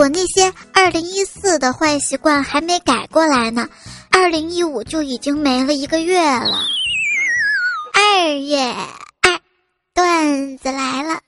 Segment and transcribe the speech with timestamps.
[0.00, 3.68] 我那些二零一四的坏习惯还没改过来呢，
[4.10, 6.64] 二零一五就已经没了一个月了。
[7.92, 8.58] 二月
[9.20, 9.38] 二，
[9.92, 11.20] 段子来了。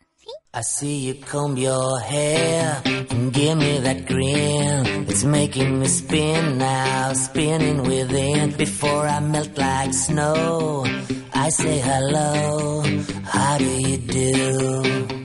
[0.52, 5.06] I see you comb your hair and give me that grin.
[5.06, 8.56] It's making me spin now, spinning within.
[8.56, 10.86] Before I melt like snow,
[11.34, 12.82] I say hello,
[13.26, 15.21] how do you do?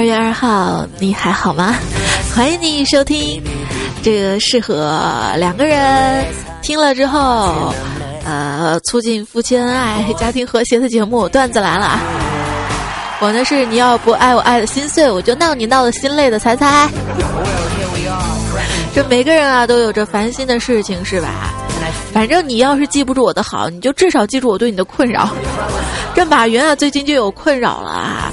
[0.00, 1.76] 二月二号，你还好吗？
[2.34, 3.38] 欢迎你收听
[4.02, 4.98] 这个适合
[5.36, 6.24] 两个人
[6.62, 7.74] 听了之后，
[8.24, 11.28] 呃，促进夫妻恩爱、家庭和谐的节目。
[11.28, 12.00] 段子来了啊。
[13.20, 16.88] 我呢是你要不爱我爱的心碎，我就闹你闹的心累的猜猜。
[18.96, 21.52] 这每个人啊都有着烦心的事情是吧？
[22.10, 25.28] 反正你要是记不住我的好，你就至少记住我对你的困扰。
[26.14, 28.32] 这马云啊最近就有困扰了啊，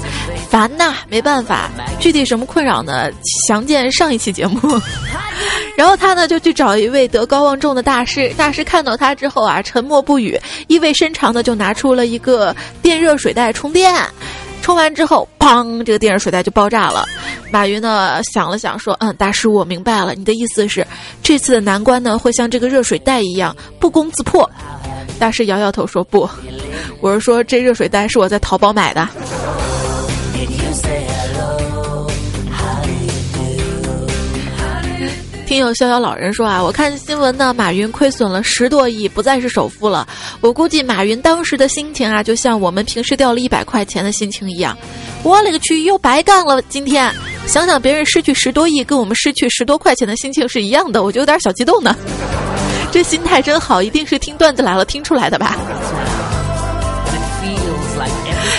[0.50, 1.70] 烦呐，没办法，
[2.00, 3.10] 具体什么困扰呢？
[3.46, 4.60] 详见上一期节目。
[5.76, 13.94] 然后他呢就去找一位德高望重的大师，大师看到他之后啊沉默不语，意味深长的就拿出了一个电热水袋充电。
[14.60, 15.82] 充完之后，砰！
[15.84, 17.06] 这个电热水袋就爆炸了。
[17.50, 20.86] 马云呢想了想，说：“嗯，大师，我明白了，你的意思是，
[21.22, 24.50] 这次的难关呢会像这个热水袋一样不攻自破。”
[25.18, 26.28] 大师摇摇头说：“不，
[27.00, 29.08] 我是说这热水袋是我在淘宝买的。”
[35.46, 40.06] 听友逍遥老人说啊，我看新闻呢，马云亏损了十多亿，不再是首富了。
[40.42, 44.76] 我估计马云当时的心情啊，就像我们平时掉了一百块钱的心情一样。
[45.22, 46.60] 我勒个去，又白干了！
[46.68, 47.10] 今天
[47.46, 51.96] 想想别人失去十多亿，跟我们失去十多块钱的心情是一样的，我就有点小激动呢。
[52.92, 55.56] 这心态真好，一定是听段子来了听出来的吧。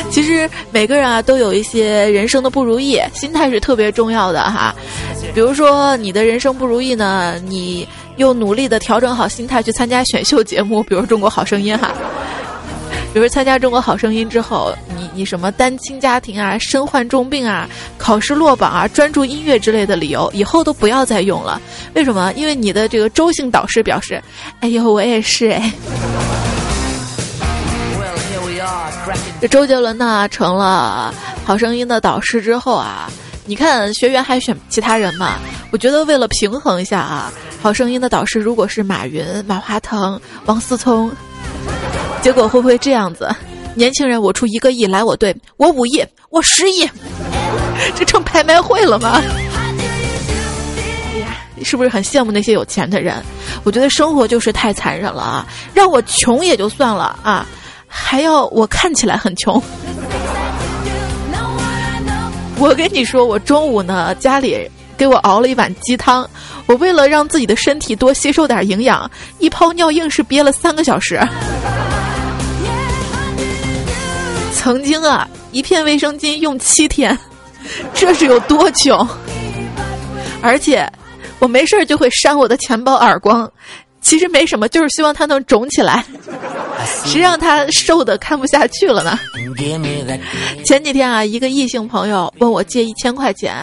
[0.09, 4.73] 其实每个人啊都有一些人生的不如意，心态是特别重要的哈。
[5.33, 11.93] 比如说你的人生不如意呢，你又努力的调整好心态去参加选秀节目，比如《中国好声音》哈。
[13.13, 17.67] 比如参加《中国好声音》之后，你你什么单亲家庭啊、身患重病啊、
[17.97, 21.61] 考试落榜啊、专注音乐之类的理由，以后都不要再用了。
[21.95, 22.31] 为什么？
[22.35, 24.21] 因为你的这个周姓导师表示
[24.61, 25.71] ：“哎呦，我也是哎。”
[29.41, 31.13] 这周杰伦呢成了
[31.45, 33.09] 好声音的导师之后啊，
[33.45, 35.35] 你看学员还选其他人嘛？
[35.71, 41.09] 我觉得为了平衡一下啊，好声音的导师如果是马云、马化腾、王思聪，
[42.21, 43.33] 结果会不会这样子？
[43.75, 46.89] 年轻人，我出一个亿来我队，我五亿，我十亿，
[47.95, 49.21] 这成拍卖会了吗？
[51.17, 51.27] 呀，
[51.63, 53.15] 是不是很羡慕那些有钱的人？
[53.63, 55.47] 我觉得生活就是太残忍了啊！
[55.73, 57.45] 让我穷也就算了啊。
[57.89, 59.61] 还要我看起来很穷？
[62.57, 66.29] 我跟你说，我中午呢家里给我熬了一碗鸡汤，
[66.65, 71.19] 我为了让自己的身体多吸收点营养，一泡尿硬是憋了三个小时。
[74.53, 77.17] 曾经啊，一片卫生巾用七天，
[77.93, 79.07] 这是有多穷？
[80.41, 80.89] 而且
[81.39, 83.49] 我没事儿就会扇我的钱包耳光。
[84.09, 86.03] 其实没什么，就是希望他能肿起来。
[87.05, 89.19] 谁让他瘦的看不下去了呢？
[90.65, 93.55] 前几天啊，一个异性朋友问我借一千块钱，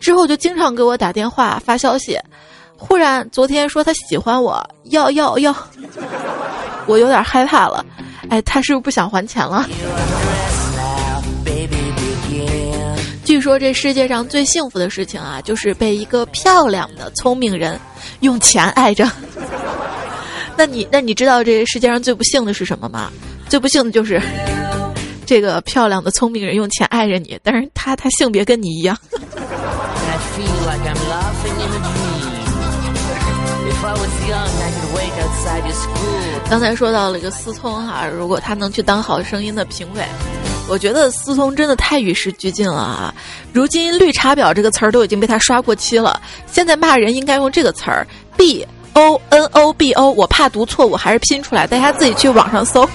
[0.00, 2.18] 之后就经常给我打电话发消息。
[2.78, 5.54] 忽然昨天说他喜欢我，要要要，
[6.86, 7.84] 我有点害怕了。
[8.30, 9.68] 哎，他是不是不想还钱了？
[13.30, 17.78] 据说这世界上最幸福的事情啊，就是被一个漂亮的聪明人
[18.22, 19.08] 用钱爱着。
[20.56, 23.08] 那你那你知道这世界上最不幸的是什么吗？
[23.48, 24.20] 最不幸的就是
[25.24, 28.98] 这个漂亮的聪明人用钱爱着你，但是他他性别跟你一样。
[36.48, 40.02] 刚才说到了一个思聪哈，如果他能去当好声音的评委，
[40.68, 43.14] 我觉得思聪真的太与时俱进了啊！
[43.52, 48.06] 如今“绿茶婊”这个词儿都已经被他刷过期了，现在骂人应该用这个词儿
[48.36, 48.66] “b”。
[48.94, 51.64] O N O B O，我怕读错误，还是拼出来。
[51.64, 52.84] 大家自己去网上搜。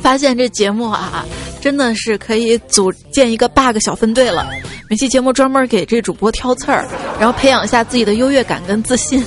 [0.00, 1.24] 发现这节目啊，
[1.60, 4.48] 真的是可以组建一个 bug 小分队了。
[4.88, 6.88] 每期节目专门给这主播挑刺儿，
[7.18, 9.22] 然后培养一下自己的优越感跟自信。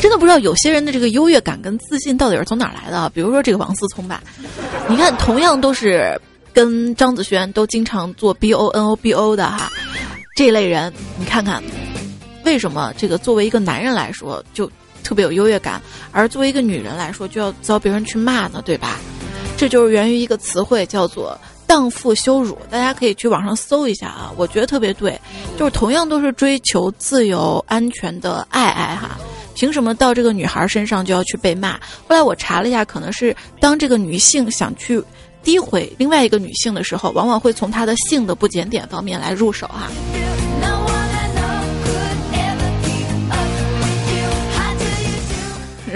[0.00, 3.10] 真的不知道有些人的这个优越感跟自信到底是从哪来的？
[3.10, 4.22] 比如说这个王思聪吧，
[4.88, 6.18] 你看，同样都是
[6.54, 9.68] 跟张子萱都经常做 B O N O B O 的哈。
[10.34, 11.62] 这类人，你看看，
[12.46, 14.70] 为什么这个作为一个男人来说就
[15.04, 15.82] 特别有优越感，
[16.12, 18.62] 而作为一个女人来说就要遭别人去骂呢？
[18.64, 18.96] 对吧？
[19.60, 25.20] 这就是源于一个词汇，叫做荡妇羞辱，大家可以去网上搜一下啊，我觉得特别对，
[25.58, 29.18] 就是同样都是追求自由安全的爱爱哈，
[29.54, 31.74] 凭什么到这个女孩身上就要去被骂？
[32.08, 34.98] 后来我查了一下，可能是当这个女性想去
[35.44, 39.90] 诋毁另外一个女性的时候，往往会从她的性的不检点方面来入手哈。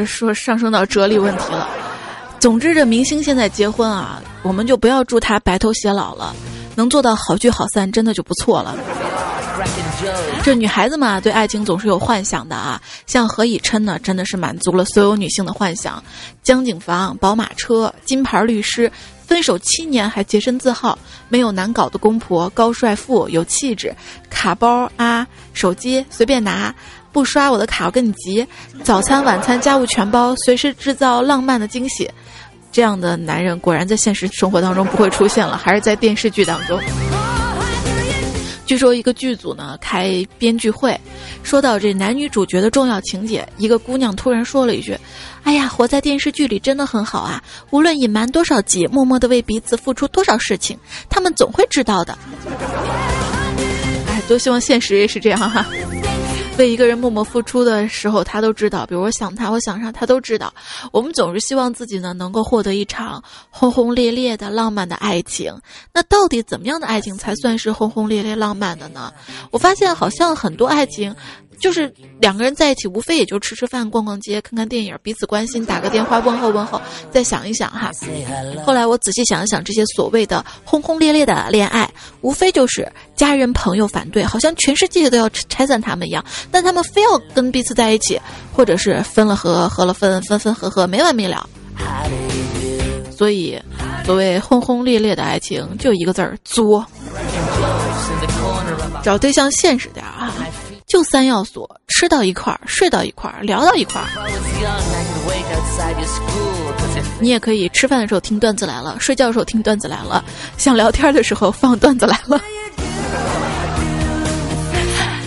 [0.04, 1.83] 说上升到哲理问题了。
[2.44, 6.36] 总之，这明星现在结婚啊，我们就不要祝他白头偕老了，
[6.74, 8.76] 能做到好聚好散，真的就不错了。
[10.42, 12.78] 这女孩子嘛，对爱情总是有幻想的啊。
[13.06, 16.04] 像何以琛呢，真的是满足了所有女性的幻想：
[16.42, 18.92] 江景房、宝马车、金牌律师，
[19.26, 20.98] 分手七年还洁身自好，
[21.28, 23.94] 没有难搞的公婆，高帅富有气质，
[24.30, 26.74] 卡包啊，手机随便拿。
[27.12, 28.44] 不刷我的卡，我跟你急。
[28.82, 32.10] 早餐、晚餐、家务全包，随时制造浪漫的惊喜。
[32.72, 36.76] 这样的男人果然在现实生活当中不会出现了，还是在电视剧当中。
[38.66, 40.98] 据说一个剧组呢开编剧会，
[41.42, 44.96] 说到这男女主角的重要情节，一个姑娘突然说了一句
[45.44, 47.42] ：“哎呀，活在电视剧里真的很好啊！
[47.70, 50.78] 无论隐瞒多少集，默默的为彼此付出多少事情，
[51.10, 52.16] 他们总会知道的。”
[54.08, 55.66] 哎，多希望现实也是这样哈。
[56.56, 58.86] 为一个人默默付出的时候，他都知道。
[58.86, 60.54] 比如我想他，我想上，他都知道。
[60.92, 65.52] 我们总是希望自己呢能够获得一场轰轰烈烈的浪漫的爱情。
[65.92, 69.12] 那到底怎么样的爱情才算是轰轰烈烈浪漫的呢？
[69.50, 71.14] 我发现好像很多爱情。
[71.60, 76.80] 就是两个人在一起，无非也就吃吃饭、逛逛街、看看电影，彼此关心，打个电话问候问候，
[77.10, 77.90] 再想一想哈。
[78.64, 81.88] 后来我仔细想一想，这些所谓的轰轰烈烈的恋爱，
[82.20, 88.20] 无非就是家人朋友反对，好像全世界都要拆散他们一样，但他们非要跟彼此在一起，
[88.52, 91.48] 或者是分了合，合了分，分分合合，没完没了。
[93.16, 93.60] 所以，
[94.04, 96.84] 所谓轰轰烈烈的爱情，就一个字儿作。
[99.02, 100.34] 找对象现实点啊。
[100.94, 104.06] 就三要素：吃到一块儿，睡到一块儿，聊到一块儿。
[107.18, 110.24] 你也可以吃饭的时候听段子来了，睡觉的时候听段子来了，
[110.56, 112.40] 想聊天的时候放段子来了。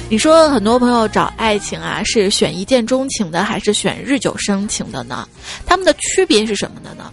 [0.07, 5.27] 你说很多朋友找爱情啊，是选一见钟情的，还是选日久生情的呢？
[5.65, 7.11] 他们的区别是什么的呢？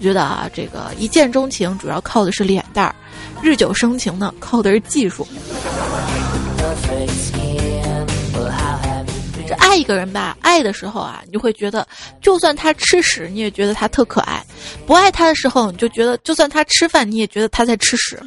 [0.00, 2.92] 我觉得啊，这个一见钟情主要靠的是脸蛋儿，
[3.40, 5.24] 日久生情呢靠的是技术。
[9.46, 11.86] 这爱一个人吧，爱的时候啊，你就会觉得，
[12.20, 14.40] 就算他吃屎，你也觉得他特可爱；
[14.86, 18.22] 不爱他的时候，你就觉得，就算他吃饭，你也觉得他在吃屎。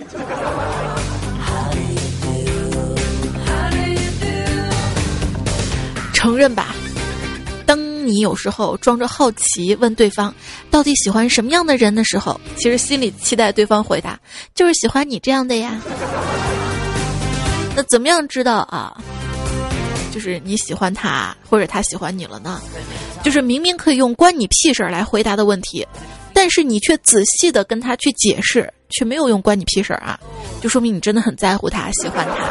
[6.13, 6.75] 承认吧，
[7.65, 7.77] 当
[8.07, 10.33] 你有时候装着好奇问对方
[10.71, 14.19] 到底喜欢什么样的人的时候，其实心里期待对方回答，
[14.53, 15.79] 就是喜欢你这样的呀。
[17.75, 18.97] 那怎么样知道啊？
[20.15, 22.61] 就是你喜欢他，或者他喜欢你了呢？
[23.21, 25.85] 就是明明可以用“关你屁事儿”来回答的问题，
[26.33, 30.17] 但是你却仔细的跟他去解释，却没有用“关你屁事儿”啊，
[30.61, 32.49] 就说明你真的很在乎他，喜欢他。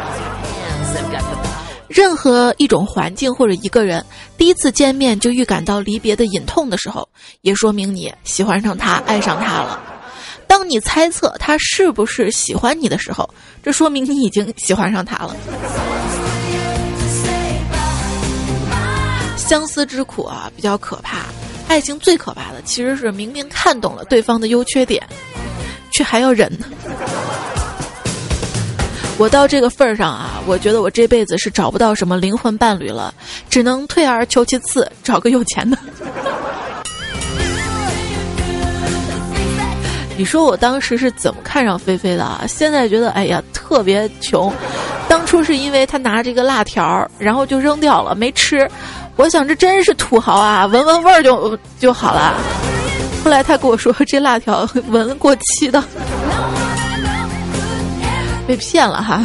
[1.87, 4.05] 任何一种环境或者一个人，
[4.37, 7.09] 第一次见面就预感到离别的隐痛的时候，
[7.41, 9.81] 也说明你喜欢上他，爱上他了。
[10.47, 13.27] 当你猜测他是不是喜欢你的时候，
[13.63, 15.35] 这说明你已经喜欢上他了。
[19.47, 21.19] 相思之苦啊，比较可怕。
[21.67, 25.01] 爱情最可怕的其实是明明看懂了对方的优缺点，
[25.91, 26.65] 却还要忍呢。
[29.17, 33.13] 我到这个份儿上啊，我觉得我这辈子是找不到什么灵魂伴侣了，
[33.49, 35.77] 只能退而求其次，找个有钱的。
[40.17, 42.45] 你说我当时是怎么看上菲菲的啊？
[42.47, 44.53] 现在觉得哎呀特别穷，
[45.07, 48.69] 当初是因为他拿着一个辣条，然后就扔掉了，没吃。
[49.17, 52.35] 我想这真是土豪啊，闻闻味儿就就好了。
[53.23, 55.83] 后来他跟我说，这辣条闻过期的，
[58.45, 59.23] 被骗了哈。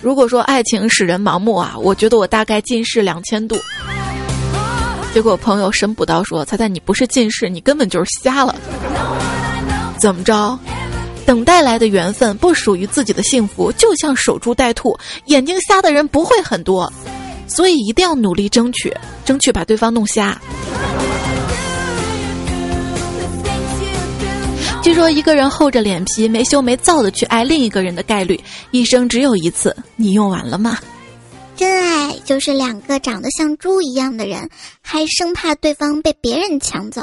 [0.00, 3.58] 如果说爱情使人盲目啊，我觉得我大概近视两千度。
[5.12, 8.54] 结果朋友神补刀说：“猜猜你不是近视，你根本就是瞎了。”
[9.98, 10.58] 怎么着？
[11.24, 16.90] 等待来的缘分不属于自己的幸福，就像守株待兔，眼睛瞎的人不会很多。
[17.46, 20.40] 所以一定要努力争取，争取把对方弄瞎。
[24.82, 29.76] 据说一个人厚着脸皮、没羞没臊的去爱另一个人的概率，一生只有一次。
[29.96, 30.78] 你用完了吗？
[31.56, 34.48] 真爱就是两个长得像猪一样的人，
[34.82, 37.02] 还生怕对方被别人抢走。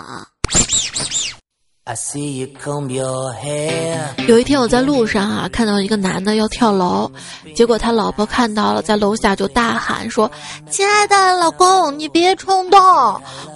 [4.25, 7.11] 有一天我在路上啊，看到一个男的要跳楼，
[7.53, 10.31] 结果他老婆看到了，在楼下就大喊说
[10.71, 12.79] ：“亲爱的老公，你别冲动，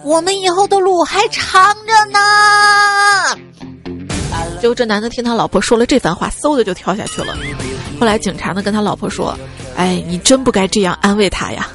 [0.03, 2.19] 我们以后的路还长着呢。”
[4.59, 7.33] 结果这男的听他老婆说了这番话，嗖的就跳下去了。
[7.97, 9.39] 后来警察呢跟他老婆说
[9.77, 11.69] ：“哎，你真不该这样安慰他呀。”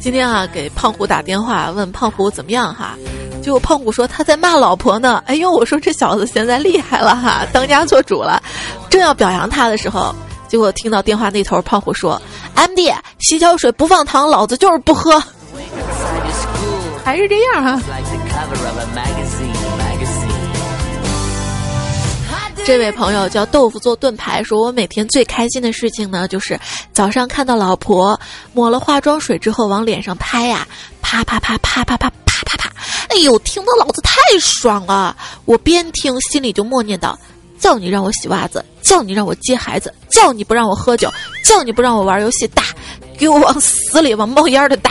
[0.00, 2.94] 今天啊，给胖虎打电话问胖虎怎么样哈，
[3.44, 5.22] 结果胖虎说他在骂老婆呢。
[5.26, 8.42] 哎呦，我说这小子现在厉害了哈，当家做主了。
[8.88, 10.14] 正要表扬他的时候，
[10.48, 12.20] 结果听到电话那头胖虎说
[12.56, 15.22] ：“MD，洗脚水不放糖，老子就是不喝。”
[17.04, 17.78] 还是这样哈。
[22.64, 26.58] 这位朋友叫豆腐做盾牌，说我每天最开心的事情呢，就是
[26.94, 28.18] 早上看到老婆
[28.54, 30.66] 抹了化妆水之后往脸上拍呀，
[31.02, 32.10] 啪啪啪啪啪啪。
[33.14, 35.16] 哎呦，听得老子太爽了！
[35.44, 37.16] 我边听心里就默念道：
[37.60, 41.08] 叫你让我洗袜子，叫你让我接孩子，叫你不让我喝酒，
[41.44, 42.64] 叫你不让我玩游戏，打，
[43.16, 44.90] 给我往死里往冒烟的打！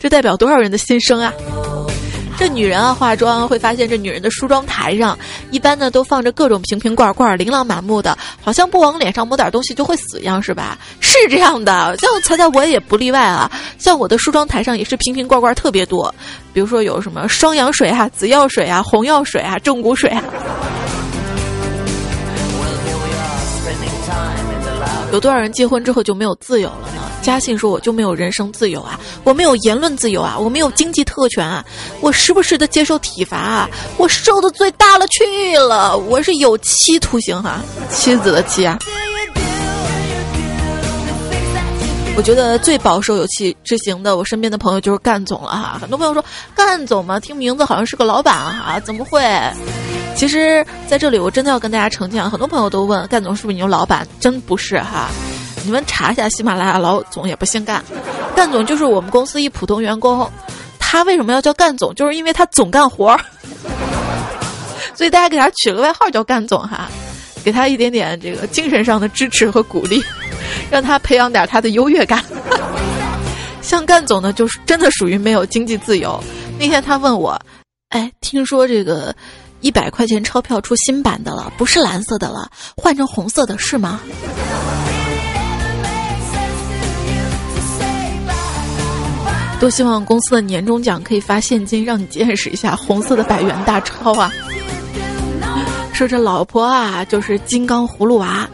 [0.00, 1.30] 这代表多少人的心声啊！
[2.38, 5.18] 这女人啊，化妆会发现这女人的梳妆台上，
[5.50, 10.78] 一般呢都放着各种瓶瓶罐罐，琳琅满目的，好像不往脸上抹点东西就会死一样，是吧？
[11.00, 13.50] 是这样的，像猜猜我也不例外啊。
[13.78, 16.14] 像我的梳妆台上也是瓶瓶罐罐特别多，
[16.52, 20.22] 比如说有什么双氧水啊、紫药水啊、红药水啊、正骨水啊。
[25.16, 27.00] 有多少人结婚之后就没有自由了呢？
[27.22, 31.64] 嘉信说：“我就没有人生自由啊，我没有言论自由啊，我没有经济特权啊，
[32.02, 35.24] 我时不时的接受体罚啊，我受的罪大了去
[35.56, 38.78] 了，我是有期徒刑哈，妻子的妻啊。”
[42.16, 45.78] 我觉得最保守有期执行的，我身边的朋友就是干总了哈。
[45.78, 49.22] 很多朋友说干总嘛，听名字好像是个老板哈，怎么会？
[50.16, 55.10] 其实在这里我真的要跟大家澄清，很多朋友都问干总是不是你有老板，真不是哈。
[55.62, 57.84] 你们查一下喜马拉雅老总也不姓干，
[58.34, 60.28] 干总就是我们公司一普通员工。
[60.78, 61.94] 他为什么要叫干总？
[61.94, 63.20] 就是因为他总干活儿，
[64.96, 66.88] 所以大家给他取个外号叫干总哈，
[67.44, 70.02] 给他一点点这个精神上的支持和鼓励。
[70.70, 72.24] 让他培养点他的优越感。
[73.62, 76.22] 像干总呢，就是真的属于没有经济自由。
[76.58, 77.36] 那天他问我
[77.90, 79.14] ：“哎，听说这个
[79.60, 84.00] 一百块钱钞票出新版的了，不是蓝色的了，换成红色的是吗？”
[89.58, 94.30] 多希望公司的年终奖可以发现金，让你见识一下红色的百元大钞啊！
[95.94, 98.46] 说这老婆啊，就是金刚葫芦娃。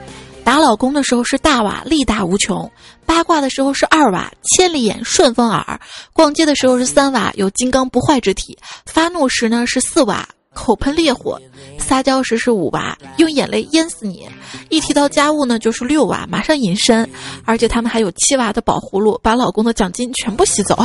[0.44, 2.68] 打老公的时候是大瓦，力大无穷；
[3.06, 5.78] 八卦的时候是二瓦，千里眼，顺风耳；
[6.12, 11.38] 逛街的时候是三瓦，有金刚不坏之体；发怒时呢是四瓦，口喷烈火；
[11.78, 14.28] 撒娇时是五瓦，用眼泪淹死你；
[14.68, 17.06] 一提到家务呢就是六瓦，马上隐身；
[17.44, 20.76] 而且他们还有七瓦的宝葫芦，把老公的奖金全部吸走。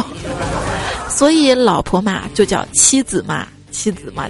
[1.09, 4.29] 所以老婆嘛就叫妻子嘛，妻子嘛。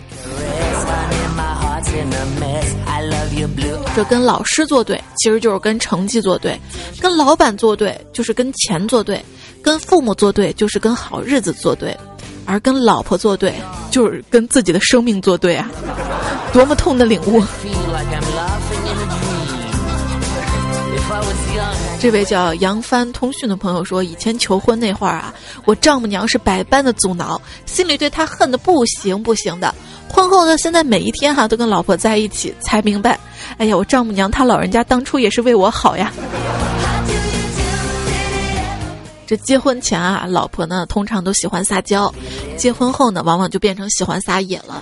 [3.95, 6.53] 这跟老师作对，其实就是跟成绩作对；
[7.01, 9.19] 跟老板作对，就是跟钱作对；
[9.61, 11.95] 跟父母作对，就是跟好日子作对；
[12.45, 13.53] 而跟老婆作对，
[13.91, 15.69] 就是跟自己的生命作对啊！
[16.53, 17.41] 多么痛的领悟！
[21.99, 25.33] 这位叫杨帆通讯的朋友说：“以前求婚那会儿啊，
[25.65, 29.73] 我丈母娘是百般的阻挠，心里对他恨得不行不行的。
[30.07, 33.19] 婚后呢，现在每一天哈都跟老婆在一起，才明白，
[33.57, 36.13] 哎呀，我丈母娘她老人家当初也是为我好呀。
[39.27, 42.11] 这结婚前啊，老婆呢通常都喜欢撒娇，
[42.55, 44.81] 结婚后呢，往往就变成喜欢撒野了。”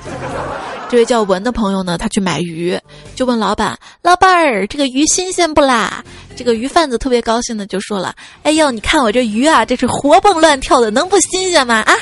[0.87, 2.79] 这位叫文的朋友呢，他去买鱼，
[3.15, 6.03] 就问老板：“老板儿，这个鱼新鲜不啦？”
[6.37, 11.81] 这个鱼贩子特别高兴的就说了：“哎呦，你看我这鱼啊，这是活蹦乱跳的，能不新鲜吗？
[11.81, 11.95] 啊！”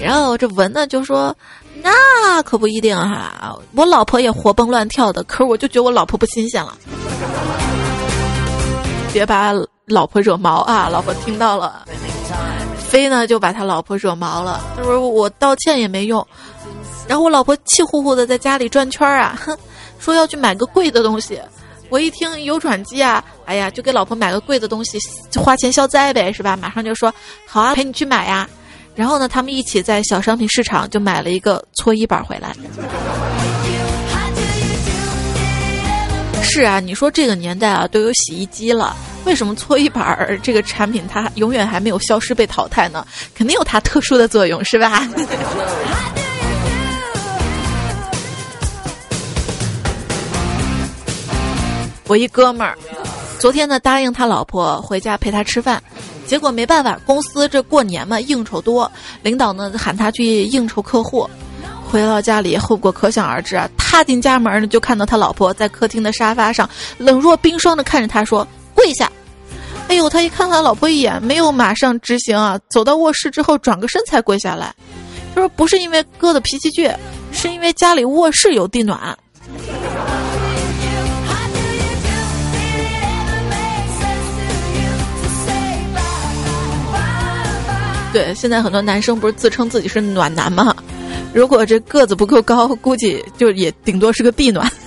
[0.00, 1.36] 然后这文呢就说
[1.82, 6.78] ：“那可不一定哈，我老婆也活蹦乱跳的，可是我就觉得我老婆不新鲜了。
[9.12, 9.52] 别把
[9.90, 10.88] 老婆惹毛啊！
[10.88, 11.84] 老婆听到了，
[12.78, 16.26] 飞呢就把他老婆惹毛了，他说我道歉也没用。”
[17.06, 19.56] 然后我老婆气呼呼的在家里转圈啊，哼，
[19.98, 21.40] 说要去买个贵的东西。
[21.88, 24.96] 我一听有转机啊，哎呀，就给老婆买个贵的东西，
[25.36, 26.56] 花钱消灾呗，是吧？
[26.56, 27.12] 马上就说
[27.48, 28.48] 好啊，陪你去买呀。
[28.94, 32.54] 然后呢，他们一起在小商品市场就买了一个搓衣板回来。
[36.52, 43.06] 是啊，你说这个年代啊都有洗衣机了，为什么搓衣板儿这个产品它永远还没有消失被淘汰呢？
[43.36, 45.08] 肯定有它特殊的作用，是吧？
[52.08, 52.76] 我一哥们儿，
[53.38, 55.80] 昨天呢答应他老婆回家陪他吃饭，
[56.26, 58.90] 结果没办法，公司这过年嘛应酬多，
[59.22, 61.30] 领导呢喊他去应酬客户。
[61.90, 63.68] 回到家里，后果可想而知啊！
[63.76, 66.68] 踏进家门呢，就看到他老婆在客厅的沙发上
[66.98, 69.10] 冷若冰霜的看着他说：“跪下。”
[69.88, 74.72] 哎呦，他一看他老婆一眼，没有马上执行啊，走到卧室之后转个身才跪下来。
[75.34, 76.94] 他说：“不是因为哥的脾气倔，
[77.32, 79.18] 是因为家里卧室有地暖。”
[88.12, 90.74] 对，现在很多男生不是自称自己是暖男吗？
[91.32, 94.70] 如果这个子不够高，估计就也顶多是个地暖。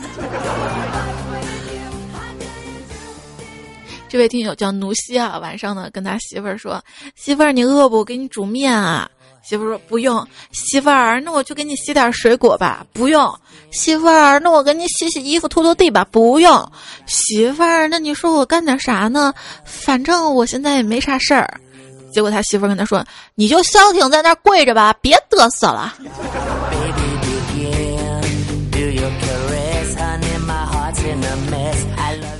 [4.09, 6.83] 这位听友叫奴西啊，晚上呢跟他媳妇儿说
[7.15, 7.97] ：“媳妇儿，你饿不？
[7.97, 9.09] 我给你煮面啊。”
[9.43, 12.85] 媳妇儿说：“不用。”媳妇儿，那我去给你洗点水果吧。
[12.93, 13.33] 不用。
[13.71, 16.05] 媳妇儿，那我给你洗洗衣服、拖拖地吧。
[16.11, 16.71] 不用。
[17.07, 19.33] 媳妇儿，那你说我干点啥呢？
[19.65, 21.59] 反正我现在也没啥事儿。
[22.13, 23.03] 结果他媳妇跟他说
[23.35, 25.95] ：“你就消停在那儿跪着吧，别嘚瑟了。”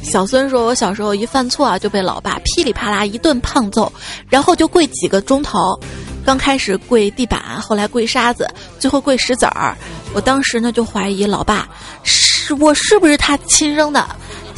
[0.03, 3.91] 小孙说：“我小时候一犯错啊，就被老爸噼里啪啦一顿胖揍，
[4.29, 5.57] 然后就跪几个钟头。
[6.23, 8.47] 刚开始跪地板，后来跪沙子，
[8.79, 9.75] 最后跪石子儿。
[10.13, 11.67] 我当时呢就怀疑老爸
[12.03, 14.07] 是我是不是他亲生的。”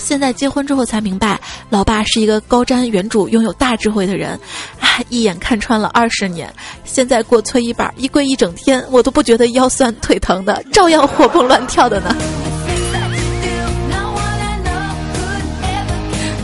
[0.05, 4.39] 现在结婚之后才明白，老爸是一个高瞻远瞩、拥有大智慧的人，
[4.79, 6.47] 啊，一眼看穿了二十年。
[6.83, 12.15] 现在过搓衣板一跪一整天，我都不觉得腰酸腿疼的，照样活蹦乱跳的呢。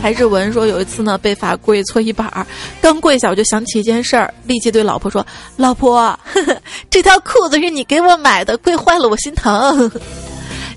[0.01, 2.44] 还是文说有一次呢，被罚跪搓衣板儿，
[2.82, 5.24] 刚跪下我就想起一件事儿，立即对老婆说
[5.56, 6.58] ：“老婆，呵 呵
[6.89, 9.91] 这条裤子是你给我买的，跪坏了我心疼。”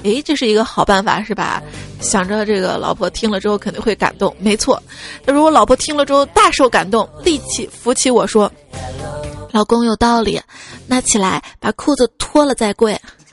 [0.04, 1.60] 诶，这是一个好办法，是吧？
[2.00, 4.80] 想着这个老婆听了之后肯定会感动，没错。
[5.24, 8.50] 那如果老婆听了之后大受感动，立即扶起我说
[9.50, 10.40] ：“老公有道理，
[10.86, 12.96] 那起来把裤子脱了再跪。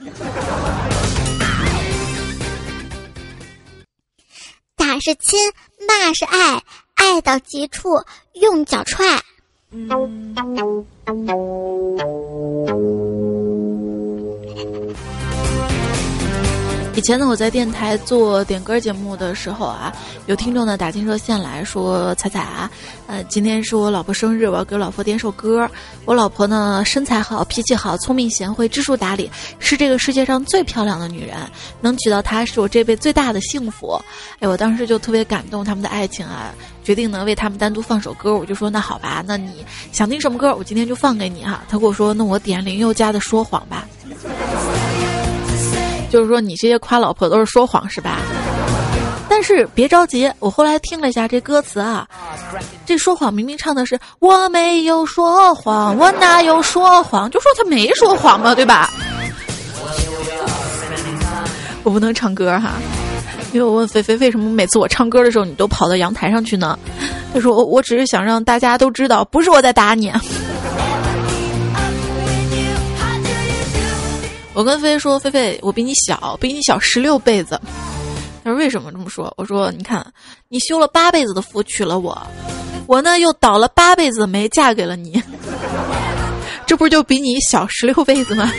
[4.74, 5.38] 打是亲，
[5.86, 6.62] 骂是爱，
[6.94, 7.90] 爱到极处
[8.34, 9.20] 用脚踹。
[16.94, 19.90] 以前呢，我在电台做点歌节目的时候啊，
[20.26, 22.70] 有听众呢打进热线来说：“彩彩啊，
[23.06, 25.66] 呃，今天是我老婆生日，我要给老婆点首歌。
[26.04, 31.38] 我老婆呢身材好，脾气好，聪明贤惠，知书达理，是这个世界上最漂亮的女人。
[31.80, 33.98] 能娶到她是我这辈子最大的幸福。
[34.40, 38.36] 哎，我当时就特别感动他们的爱情啊，决定呢为他们单独放首歌。
[38.36, 41.64] 我就说那好吧，那你想听什么歌，我今天就放给你哈。
[41.70, 43.88] 他跟我说那我点林宥嘉的《说谎》吧。”
[46.12, 48.18] 就是说，你这些夸老婆都是说谎是吧？
[49.30, 52.06] 但是别着急，我后来听了一下这歌词啊，
[52.84, 57.30] 这说谎明明唱的是我没有说谎，我哪有说谎？
[57.30, 58.90] 就说他没说谎嘛，对吧？
[61.82, 62.72] 我不能唱歌哈，
[63.54, 66.78] 因为我问菲菲为什么每次我唱歌的时候你都跑到阳台上去呢？
[67.32, 70.12] 他说我我只是想让大家都知道，不是我在打你。
[74.54, 77.58] 我跟菲菲说：“菲菲，我比你小，比你小十六辈子。”
[78.44, 80.06] 他说：“为什么这么说？”我说：“你看，
[80.48, 82.20] 你修了八辈子的福娶了我，
[82.86, 85.22] 我呢又倒了八辈子霉嫁给了你，
[86.66, 88.52] 这不就比你小十六辈子吗？”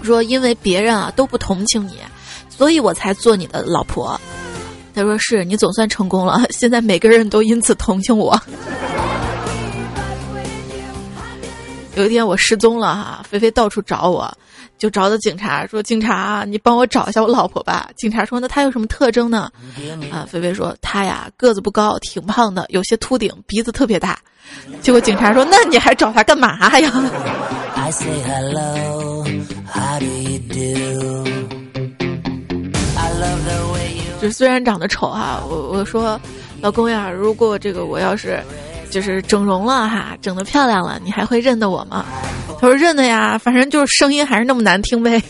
[0.02, 1.98] 说：“因为别人啊都不同情你，
[2.48, 4.18] 所以我才做你的老婆。”
[4.94, 8.40] 他说：“是你总算成功了，现在每个人都因此同情我。”
[11.96, 14.28] 有一天我失踪了哈，菲菲到处找我，
[14.76, 19.48] 就找到警察说：“警察，你帮我找一下我老婆吧。”警察说：“那她有什么特征呢？”
[20.10, 24.18] 啊，菲菲说：“她呀，个子不高，挺胖的，有些秃顶，鼻子特别大。”
[24.82, 26.72] 结果警察说：“那你还找她干嘛呀？”
[34.20, 36.20] 就虽然长得丑哈，我我说，
[36.60, 38.42] 老公呀，如果这个我要是。
[38.94, 42.06] 就是整容了哈，整的漂亮了，你还会认得我吗？
[42.60, 45.20] 他说认得呀，反正就是声音还是那么难听呗。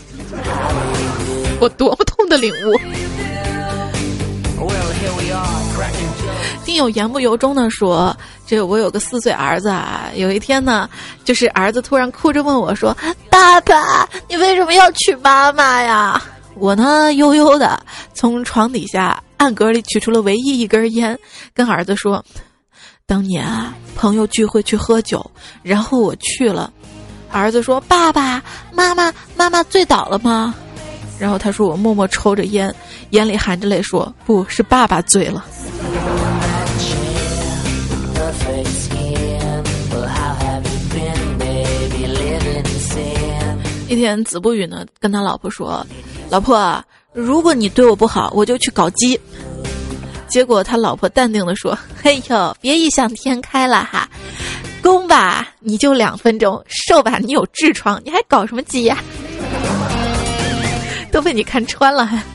[1.59, 2.79] 我多么痛的领悟！
[6.63, 10.87] 听友言不由衷的说：“这我有个四岁儿子啊，有一天呢，
[11.23, 12.95] 就是儿子突然哭着问我说
[13.31, 16.21] ：‘爸爸，你为什么要娶妈妈呀？’
[16.53, 17.81] 我呢，悠悠的
[18.13, 21.17] 从床底下暗格里取出了唯一一根烟，
[21.51, 22.23] 跟儿子说
[23.07, 25.23] ：“当年啊，朋友聚会去喝酒，
[25.61, 26.73] 然后我去了。”
[27.31, 30.55] 儿子说：“爸爸妈妈，妈妈醉倒了吗？”
[31.19, 32.73] 然后他说：“我默默抽着烟，
[33.11, 35.45] 眼里含着泪说，不是爸爸醉了。”
[43.87, 45.85] 一天，子不语呢跟他老婆说
[46.27, 49.19] ：“老婆，如果你对我不好，我就去搞基。”
[50.27, 54.09] 结果他老婆淡定的说：“嘿呦，别异想天开了哈，
[54.81, 58.97] 攻吧你就两分钟，受吧你有痔疮，你还搞什么基呀？
[61.11, 62.21] 都被你看穿了还。”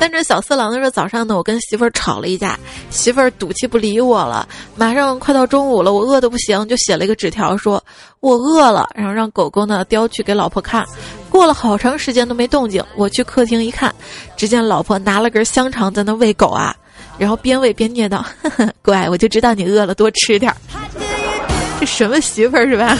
[0.00, 2.58] 但这小色狼的时候早上呢，我跟媳妇儿吵了一架，
[2.90, 4.48] 媳妇儿赌气不理我了。
[4.74, 7.82] 马上快到中午了，我饿得不行，就写了一个纸条，说
[8.20, 10.84] 我饿了，然后让狗狗呢叼去给老婆看。
[11.32, 13.92] 过了好长时间都没动静，我去客厅一看，
[14.36, 16.76] 只见老婆拿了根香肠在那喂狗啊，
[17.18, 18.22] 然后边喂边念叨：“，
[18.82, 20.56] 乖，我就知道你饿了，多吃点儿。
[21.80, 22.96] ”这什么媳妇儿是吧？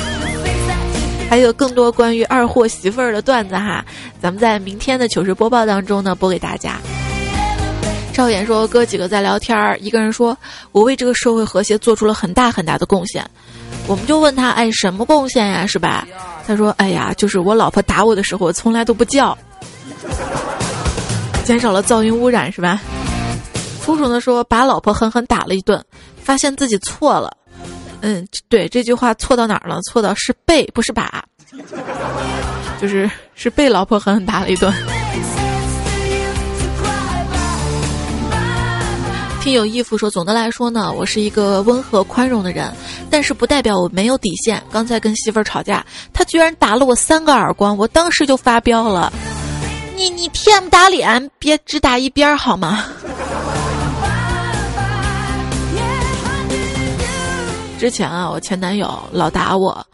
[1.29, 3.85] 还有更多关于二货媳妇儿的段子哈，
[4.21, 6.79] 咱们在明天的糗事播报当中呢播给大家。
[8.15, 10.37] 赵岩说：“哥几个在聊天儿，一个人说，
[10.73, 13.25] 我为这个社会和谐做出了很大很大的贡献。
[13.87, 15.67] 我们就问他，哎，什么贡献呀？
[15.67, 16.07] 是吧？
[16.47, 19.37] 他说，哎呀，就是我老婆打我的时候，我从来都不叫，
[21.45, 22.81] 减少了噪音污染，是吧？
[23.85, 25.85] 楚楚呢说，把老婆狠狠打了一顿，
[26.23, 27.37] 发现自己错了。”
[28.01, 29.81] 嗯，对，这句话错到哪儿了？
[29.83, 31.25] 错到是被，不是把，
[32.81, 34.73] 就是是被老婆狠狠打了一顿。
[39.43, 42.73] 听有义父说，总的来说呢，我是一个温和宽容的人，
[43.11, 44.63] 但是不代表我没有底线。
[44.71, 49.13] 刚才跟媳妇儿吵架，他居然打了我三个耳光，我当时就发飙了。
[49.97, 52.85] 你你天不打脸，别只打一边好吗？
[57.81, 59.85] 之前啊，我前男友老打我，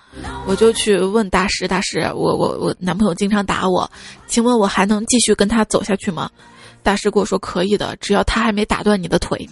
[0.46, 3.90] 我就去问大师，大师，我我我男朋友经常打我，
[4.26, 6.28] 请问我还能继续跟他走下去吗？
[6.82, 9.48] 大师跟我说可以的，只要他还没打断你的腿。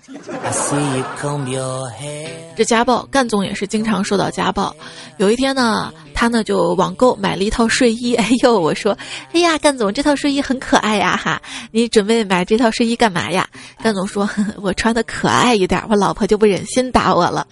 [2.57, 4.75] 这家暴，干总也是经常受到家暴。
[5.19, 8.97] 有一天呢，他呢就网购买了一套睡衣，哎呦，我说，
[9.33, 13.47] 哎呀，干总这套睡衣很可爱呀哈，你准备买这套睡衣干嘛呀？
[13.83, 14.29] 干总说，
[14.63, 17.47] 我穿的可爱一点，我老婆就不忍心打我了。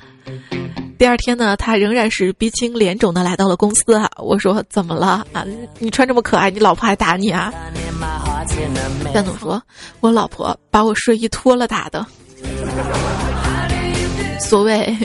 [0.96, 4.08] 第二天呢，他仍然是鼻青脸肿的来到了公司啊。
[4.16, 5.44] 我说怎么了啊？
[5.78, 7.52] 你穿这么可爱，你老婆还打你啊？
[9.12, 9.62] 干总说，
[10.00, 12.04] 我老婆把我睡衣脱了打的。
[14.38, 14.96] 所谓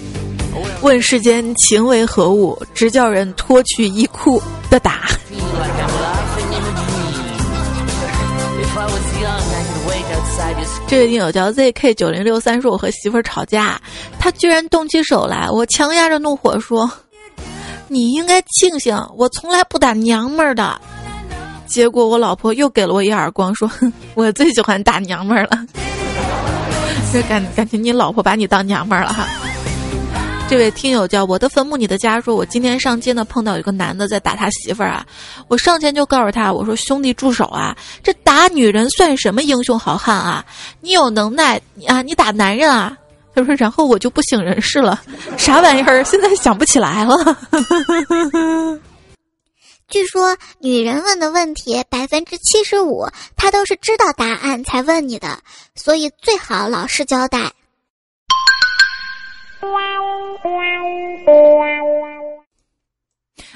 [0.82, 5.08] 问世间情为何物，直叫人脱去衣裤的打。
[10.88, 13.80] 这位听友叫 zk 九零六三，说我和媳妇儿吵架，
[14.20, 16.90] 他居然动起手来，我强压着怒火说
[17.88, 20.80] ：“你应该庆幸，我从来不打娘们儿的。”
[21.70, 23.70] 结果我老婆又给了我一耳光，说
[24.16, 25.52] ：“我最喜欢打娘们儿了。
[27.14, 29.28] ”这感感觉你老婆把你当娘们儿了哈。
[30.48, 35.06] 这位听友叫我的坟墓你的家，说我今天上街呢碰到有个男的在打他媳妇儿啊，
[35.48, 40.44] 我上前就告诉他，我说兄弟住手啊，这打女人算什么英雄好汉啊？
[40.82, 42.98] 你有能耐啊，你打男人啊？
[43.36, 45.00] 他说，然后我就不省人事了，
[45.38, 46.04] 啥玩意儿？
[46.04, 47.16] 现在想不起来了。
[49.90, 55.40] 据说女人问的问题百分之七十五，她都是知道答案才问你的，
[55.74, 57.52] 所以最好老实交代。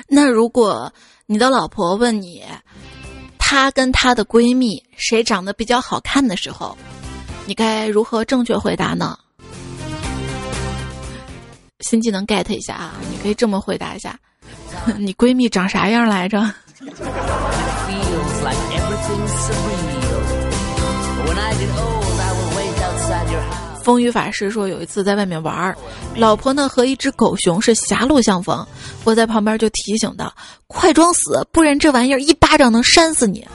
[0.07, 0.91] 那如果
[1.27, 2.43] 你的老婆问你，
[3.37, 6.75] 她跟她的闺蜜谁长得比较好看的时候，
[7.45, 9.19] 你该如何正确回答呢？
[11.81, 12.95] 新技能 get 一下啊！
[13.11, 14.17] 你可以这么回答一下：
[14.97, 16.43] 你闺蜜长啥样来着？
[23.83, 25.75] 风雨法师说，有一次在外面玩儿，
[26.15, 28.65] 老婆呢和一只狗熊是狭路相逢，
[29.03, 30.33] 我在旁边就提醒道
[30.67, 33.45] ：“快装死，不然这玩意儿一巴掌能扇死你。”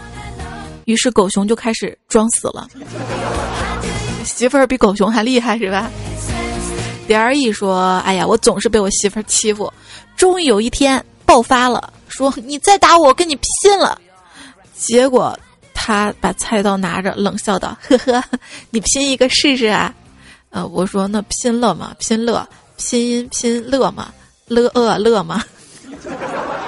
[0.84, 2.68] 于是狗熊就开始装死了。
[4.22, 5.90] 媳妇儿比狗熊还厉害是吧
[7.08, 9.72] 点儿一说：“哎呀，我总是被我媳妇儿欺负，
[10.14, 13.98] 终于有一天爆发了，说你再打我，跟你拼了。”
[14.76, 15.36] 结果
[15.72, 18.22] 他把菜刀拿着，冷笑道：“呵呵，
[18.70, 19.92] 你拼一个试试啊？”
[20.50, 21.96] 呃，我说那拼乐吗？
[21.98, 24.12] 拼乐，拼音拼乐吗？
[24.46, 25.42] 乐呃乐吗？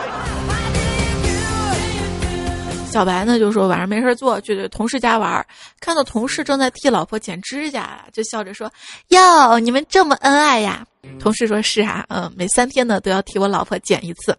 [2.90, 5.46] 小白呢就说晚上没事做，去同事家玩，
[5.80, 8.70] 看到同事正在替老婆剪指甲，就笑着说
[9.08, 10.84] ：“哟，你们这么恩爱呀？”
[11.20, 14.36] 同事说是啊，嗯，每三天呢都要替我老婆剪一次。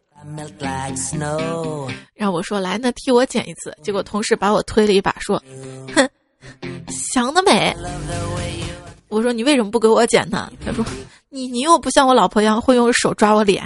[2.14, 3.76] 让我说来，那替我剪一次。
[3.82, 5.42] 结果同事把我推了一把，说
[5.96, 6.08] ：“哼，
[6.90, 7.76] 想得美。”
[9.10, 10.86] 我说：“你为什么不给我剪呢？”他说
[11.30, 13.64] ：“你你又不像我老婆一样会用手抓我脸。”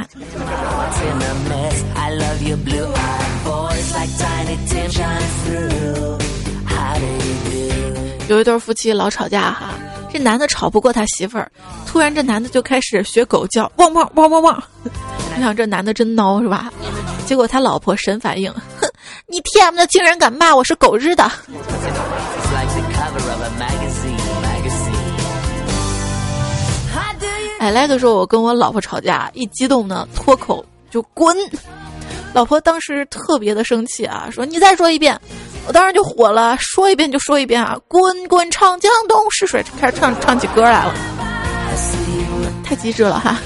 [8.27, 9.75] 有一对夫妻老吵架哈，
[10.11, 11.51] 这男的吵不过他媳妇儿，
[11.85, 14.63] 突然这男的就开始学狗叫，汪汪汪汪汪。
[15.35, 16.71] 你 想这男的真孬是吧？
[17.27, 18.89] 结果他老婆神反应，哼，
[19.29, 21.31] 你 TM 的竟然敢骂我是狗日的！
[27.59, 31.35] 哎，来个说，我跟我老婆吵架，一激动呢，脱口就滚。
[32.35, 35.17] 老婆当时特别的生气啊，说你再说一遍，
[35.67, 40.93] 我当时就火了，说一遍就说一遍啊，滚滚长江东逝水，开始唱唱起歌来了，
[42.61, 43.37] 太机智了哈。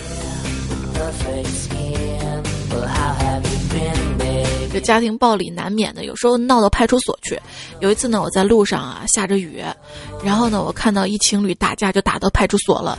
[4.73, 7.39] 这家庭暴力难免的，有时候闹到派出所去。
[7.82, 9.63] 有一次呢，我在路上啊，下着雨，
[10.23, 12.97] 然后呢，我看到一情侣打架，就打到派出所了。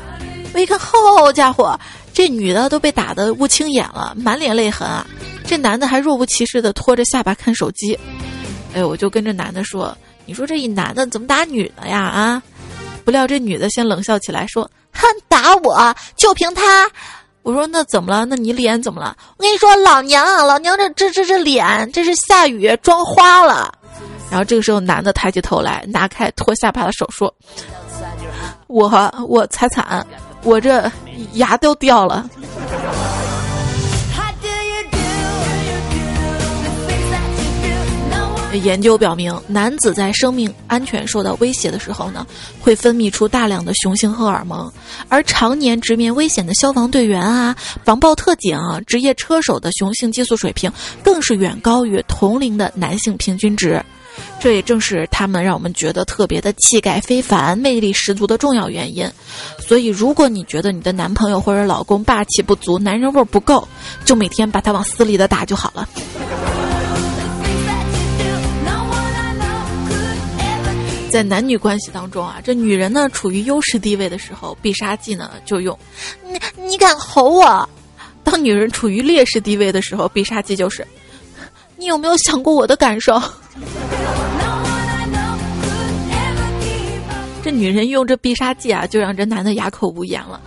[0.53, 1.79] 我一看，好家伙，
[2.13, 5.07] 这女的都被打得不青眼了，满脸泪痕啊！
[5.47, 7.99] 这男的还若无其事的拖着下巴看手机。
[8.75, 9.97] 哎，我就跟这男的说
[10.27, 12.01] ：“你说这一男的怎么打女的呀？
[12.01, 12.43] 啊！”
[13.05, 16.89] 不料这女的先冷笑起来说：“哼，打我就凭他。”
[17.43, 18.27] 我说：“那怎么了？
[18.27, 23.73] 那你脸怎么了？”我跟你说，老娘，老娘这这这这脸，这是下雨妆花了。
[24.31, 27.35] 然后这个时候，男的抬起头来，拿开拖下巴的手说
[28.69, 28.89] ：“我
[29.27, 30.07] 我才惨。”
[30.43, 30.91] 我这
[31.35, 32.29] 牙都掉了。
[38.53, 42.27] 研究表明，男子在生命安全受到威胁的时候呢，
[42.61, 44.71] 会分泌出大量的雄性荷尔蒙，
[45.09, 50.71] 而常年直面危险的消防队员啊、防暴特警、职业车手的雄性激素水平，
[51.05, 53.81] 更是远高于同龄的男性平均值。
[54.39, 59.09] 这也正是他们让我们觉得特别的气概非凡、魅力十足的重要原因。
[59.59, 63.67] 所以，如果你觉得你的男朋友或者老公霸气不足、男人味不够，
[64.05, 65.89] 就每天把他往死里的打就好了。
[71.11, 75.77] 在男女关系当中啊，这女人呢处于优势地位的时候，必杀技呢就用
[76.25, 77.69] 你你敢吼我；
[78.23, 80.87] 当女人处于劣势地位的时候，必杀技就是
[81.77, 83.21] 你有没有想过我的感受？
[87.43, 90.41] 这女人用这必杀技啊，就让这男的哑口无言了。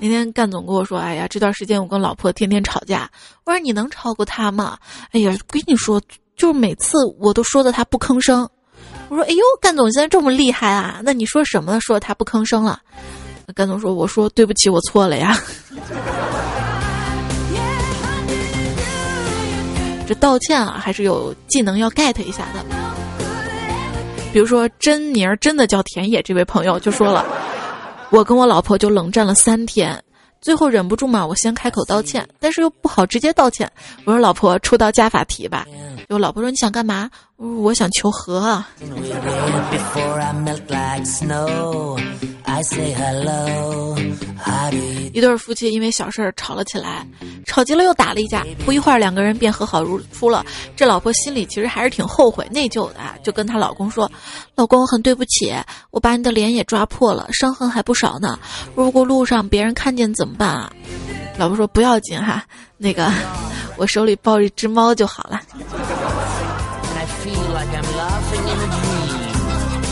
[0.00, 3.10] 那天干总跟我说：“哎呀，这段时间我跟老婆天天吵架。”
[3.44, 4.76] 我说：“你能超过他吗？”
[5.12, 5.98] 哎呀，跟你说，
[6.36, 8.46] 就是每次我都说的他不吭声。
[9.08, 11.00] 我说：“哎呦，干总现在这么厉害啊？
[11.02, 12.80] 那你说什么说他不吭声了？”
[13.56, 15.34] 干总说：“我说对不起，我错了呀。”
[20.06, 22.64] 这道歉啊，还是有技能要 get 一下的。
[24.32, 27.24] 比如说真名真的叫田野这位朋友就说了，
[28.10, 30.02] 我跟我老婆就冷战了三天，
[30.40, 33.70] 最后忍不住嘛，我先开口道歉，但是又不好直接道歉。
[34.04, 35.64] 我说老婆出道加法题吧，
[36.08, 37.08] 就老婆说你想干嘛？
[37.36, 38.38] 我想求和。
[38.38, 38.68] 啊。
[45.12, 47.06] 一对夫妻因为小事儿吵了起来，
[47.46, 50.44] 吵急了又打了一架，不一会儿两个人便和好如初了。
[50.76, 54.10] 这老婆心里其实还是挺后悔、内疚的，就跟她老公说
[54.54, 55.54] ：“老公，很对不起，
[55.90, 58.38] 我把你的脸也抓破了，伤痕还不少呢。
[58.74, 60.72] 如果路上别人看见怎么办啊？”
[61.36, 62.44] 老婆说：“不要紧哈，
[62.76, 63.10] 那个
[63.76, 65.40] 我手里抱一只猫就好了。”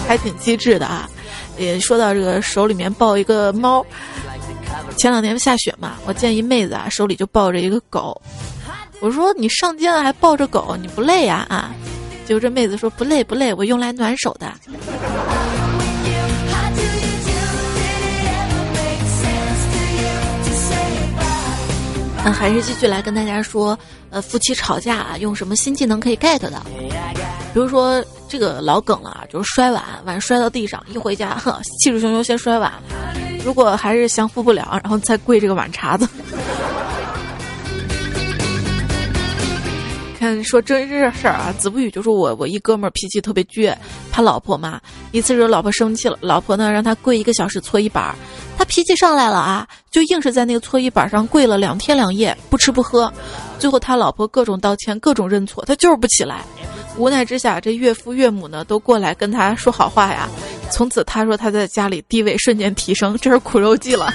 [0.07, 1.09] 还挺机智的啊。
[1.59, 3.85] 也说到这个手里面抱一个猫，
[4.97, 8.21] 前两天下雪嘛，我见一妹子啊手里就抱着一个狗，
[9.01, 11.71] 我说你上街了还抱着狗，你不累呀啊？
[12.25, 14.51] 结果这妹子说不累不累，我用来暖手的。
[22.25, 23.77] 那还是继续来跟大家说，
[24.11, 26.63] 呃，夫妻吵架啊，用什么新技能可以 get 的？
[27.53, 32.73] 比如说这个老梗了，就是摔碗，碗摔到地上，一回家，呵，气势汹汹先摔碗。
[33.45, 36.09] 如果还是降服不了，然后再跪这个碗碴子。
[40.23, 43.75] 看说真事儿啊，子不语就说我我一哥们儿脾气特别倔，
[44.13, 44.81] 他老婆嘛，
[45.11, 48.15] 一次惹老婆生气了，老婆呢让他跪一个小时搓衣板儿，
[48.57, 53.13] 他脾气上来了啊，就硬是在那个搓衣板上跪了两天两夜，不吃不喝，
[53.59, 56.45] 最后他老婆各种道歉，各种认错，他就是不起来。
[56.97, 60.29] 无奈之下，这岳父岳母呢都过来跟他说好话呀。
[60.71, 64.15] 从此他说他在家里地位瞬间提升，这是苦肉计了。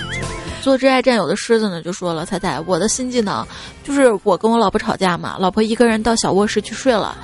[0.62, 3.46] 做挚爱战友的狮子呢就说了：“彩彩，我的新技能
[3.86, 7.16] 就是我跟我老婆吵架嘛，老婆一个人到小卧室去睡了，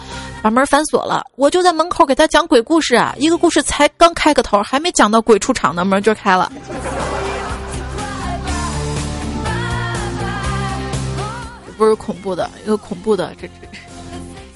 [0.41, 3.13] 把门反锁了，我就在门口给她讲鬼故事啊。
[3.17, 6.49] 一个故事才刚开个头，还没讲到鬼出场呢，门就开了。
[11.77, 13.67] 不是恐怖的，一个恐怖的，这这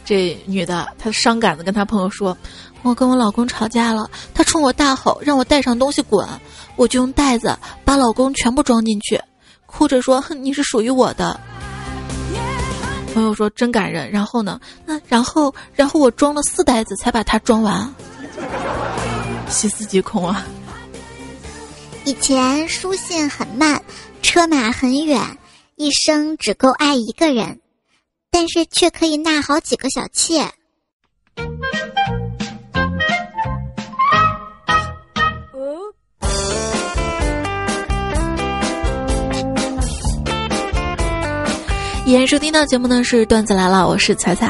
[0.06, 2.38] 这女的，她伤感的跟她朋友说
[2.84, 6.26] ：“我跟我老公吵架了，他冲我大吼，让我带上东西滚。”
[6.78, 9.20] 我就用袋子把老公全部装进去，
[9.66, 11.38] 哭着说：“哼你是属于我的。”
[13.13, 14.62] 朋友说：“真感人。”然后呢？
[14.86, 17.94] 那然后，然后我装了四袋子才把它装完，
[19.50, 20.46] 细思极恐啊！
[22.06, 23.82] 以前书信很慢，
[24.22, 25.20] 车马很远，
[25.76, 27.60] 一生只够爱一个人，
[28.30, 30.48] 但是却可以纳好几个小妾。
[42.08, 44.50] 依然收听到节目呢是段子来了，我是彩彩。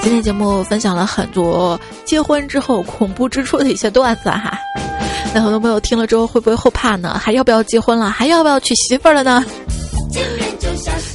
[0.00, 4.58] 今天节目分享了很多结婚之后恐怖之处的一些段子哈。
[5.34, 7.20] 那很多朋友听了之后会不会后怕呢？
[7.22, 8.08] 还要不要结婚了？
[8.08, 9.44] 还要不要娶媳妇了呢？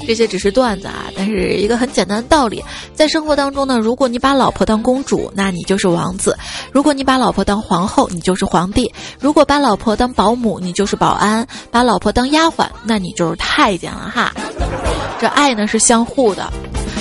[0.05, 2.63] 这些只是段子啊，但是一个很简单的道理，
[2.93, 6.33] 在生活当中呢，如果你把老婆当公主，那你就是王子；
[6.71, 8.85] 如果你把老婆当皇后，你就是皇帝；
[9.19, 14.33] 如果把老婆当保姆，你就是保安；把老婆当丫鬟，那你就是太监了哈。
[15.19, 16.51] 这爱呢是相互的。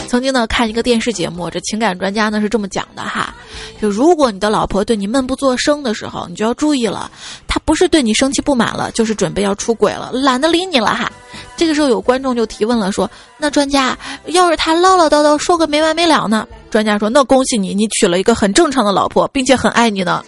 [0.08, 3.34] 曾经呢看一个电视节目，这情感专家呢是这么讲的哈，
[3.80, 7.10] 就如果你的老婆对你闷不作声的时候，你就要注意了，
[7.48, 11.10] 她不是对你生气不满了，就是准备要出轨了，懒得理你了哈。
[11.56, 16.46] 这个时候有观众就提问了，说那专家要是他唠唠叨叨说个没完没了呢？
[16.70, 20.22] 专家说那恭喜你，你娶了一个很正常的老婆，并且很爱你呢。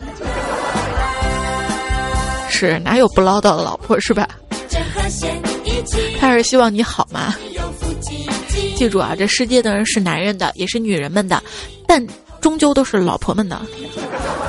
[2.49, 4.29] 是哪有不唠叨的老婆是吧？
[6.19, 7.35] 他是希望你好吗？
[8.77, 11.43] 记住啊，这世界的人是男人的，也是女人们的，
[11.87, 12.05] 但
[12.41, 13.61] 终究都是老婆们的。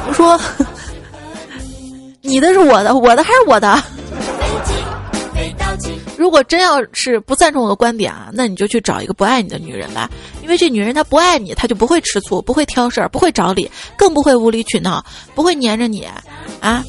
[0.07, 0.39] 我说，
[2.21, 3.81] 你的是我的，我的还是我的。
[6.17, 10.09] 如果真要是不赞同我的观点啊，那你就去找一个不爱你的女人吧，
[10.41, 16.07] 因为这女人她不爱你，她就不会吃醋，不会挑事儿，不会找理，更不会无理取闹，不会黏着你，
[16.61, 16.83] 啊。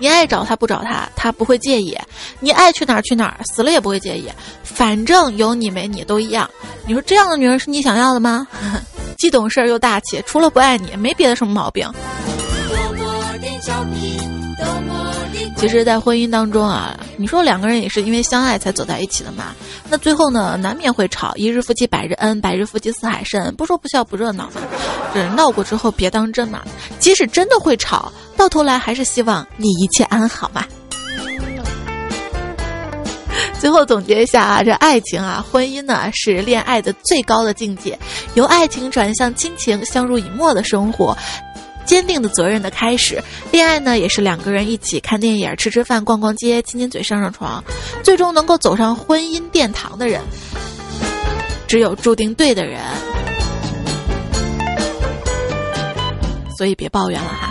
[0.00, 1.96] 你爱找她不找她，她不会介意；
[2.38, 4.28] 你爱去哪儿去哪儿，死了也不会介意。
[4.62, 6.48] 反正有你没你都一样。
[6.86, 8.46] 你说这样的女人是你想要的吗？
[9.18, 11.90] 既懂事又大气，除了不爱你，没别的什么毛病。
[15.58, 19.46] 其实，在婚姻当中啊，你说两个人也是因为相爱才走在一起的嘛。
[19.90, 21.34] 那最后呢，难免会吵。
[21.34, 23.52] 一日夫妻百日恩，百日夫妻似海深。
[23.56, 24.60] 不说不笑不热闹嘛。
[25.12, 26.62] 这闹过之后别当真嘛。
[27.00, 30.64] 即使真的会吵，到头来还是希望你一切安好嘛。
[33.58, 37.98] 最后总结一下啊，这爱情啊，婚姻呢是恋爱的最高的境界，
[38.34, 41.18] 由爱情转向亲情，相濡以沫的生活。
[41.88, 43.20] 坚定的责任的开始，
[43.50, 47.64] 恋爱呢也是两个人一起看电影、吃吃饭、逛逛街、亲亲嘴、上上床，
[48.02, 50.20] 最终能够走上婚姻殿堂的人，
[51.66, 52.78] 只有注定对的人。
[56.58, 57.50] 所以别抱怨了哈。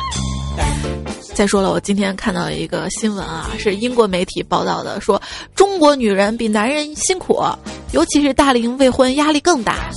[1.33, 5.19] 再说了，我今天看到一个新闻啊，是英国媒体报道的，说
[5.55, 7.43] 中国女人比男人辛苦，
[7.91, 9.89] 尤其是大龄未婚，压力更大。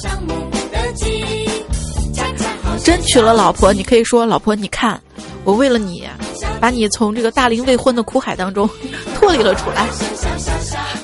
[2.83, 5.01] 真娶了老婆，你可以说老婆，你看，
[5.45, 6.09] 我为了你，
[6.61, 8.69] 把你从这个大龄未婚的苦海当中
[9.14, 9.87] 脱离了出来。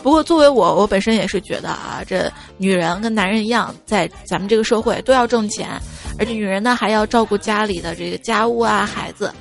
[0.02, 5.68] 不过作为我，我本身也是觉得啊，这女人跟男人一样，在咱们这个社会都要挣钱，
[6.18, 9.32] 而且女人呢还要照顾家里的这个家务啊、孩子，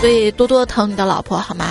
[0.00, 1.66] 所以多多疼你的老婆好吗？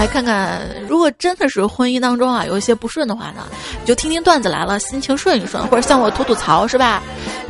[0.00, 3.44] 来看看，如果真的是婚姻当中啊有一些不顺的话呢，
[3.84, 7.02] 就听听段子来了，心情顺一顺，或者向我吐吐槽，是吧？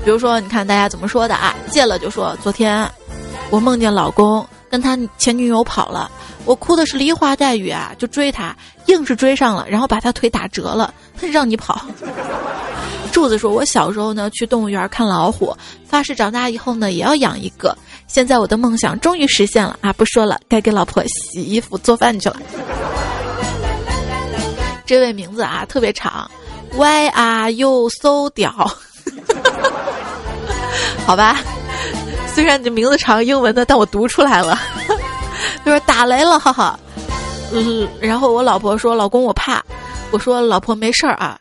[0.05, 1.55] 比如说，你看大家怎么说的啊？
[1.71, 2.91] 见了就说昨天
[3.51, 6.11] 我梦见老公跟他前女友跑了，
[6.45, 8.53] 我哭的是梨花带雨啊，就追他，
[8.87, 10.93] 硬是追上了，然后把他腿打折了，
[11.31, 11.81] 让你跑。
[13.11, 15.55] 柱子说：“我小时候呢去动物园看老虎，
[15.87, 17.77] 发誓长大以后呢也要养一个。
[18.07, 19.93] 现在我的梦想终于实现了啊！
[19.93, 22.37] 不说了，该给老婆洗衣服做饭去了。”
[24.87, 26.29] 这位名字啊特别长
[26.73, 28.51] ，Why are you so 屌？
[31.07, 31.41] 好吧，
[32.35, 34.59] 虽然你名字长英文的，但我读出来了。
[35.65, 36.79] 就是打雷了，哈哈。
[37.53, 39.63] 嗯，然后我老婆说：“老公，我怕。”
[40.11, 41.39] 我说：“老婆没事儿啊。”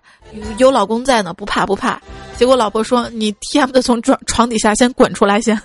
[0.57, 2.01] 有老公在呢，不怕不怕。
[2.38, 5.59] 结果老婆说：“你 T M 的从床床底下先滚出来先。”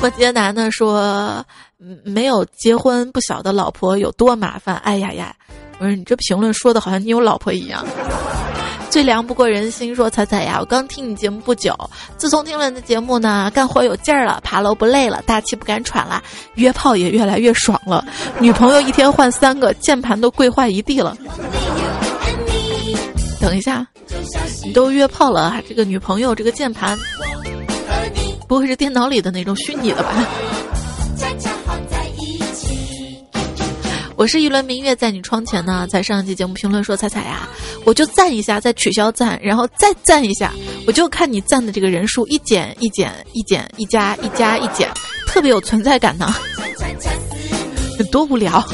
[0.00, 1.44] 过街男的说
[2.04, 5.34] ：“没有结婚不晓得老婆有多麻烦。”哎呀呀！
[5.78, 7.84] 我说你这评论说的好像你有老婆一样。
[8.88, 11.74] 最凉不过人心，说彩彩呀，我刚听你节目不久，
[12.16, 16.22] 自从听了你的节目呢，干活有劲儿了，爬楼不累了，大气不敢喘了，
[16.54, 18.04] 约炮也越来越爽了，
[18.38, 21.16] 女朋友一天换三个，键盘都跪坏一地了。
[23.38, 23.86] 等一下，
[24.64, 26.98] 你都约炮了，这个女朋友这个键盘，
[28.48, 30.26] 不会是电脑里的那种虚拟的吧？
[34.16, 37.46] 我是一轮明月在你窗前呢，在上一期节目评论说彩彩呀，
[37.84, 40.52] 我就赞一下，再取消赞，然后再赞一下，
[40.86, 44.90] 我就看你赞的这个人数一减一减一减一加一加一减，
[45.26, 46.34] 特别有存在感呢，
[48.10, 48.66] 多无聊。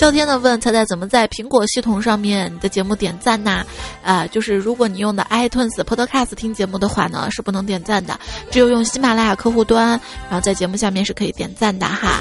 [0.00, 3.62] 笑天的问彩彩怎么在苹果系统上面你的节目点赞呐？
[4.02, 8.18] 啊，就是如果你用的 iTunes Podcast 听节目的话呢，是不能点赞的，
[8.50, 9.88] 只有用喜马拉雅客户端，
[10.22, 12.18] 然后在节目下面是可以点赞的哈。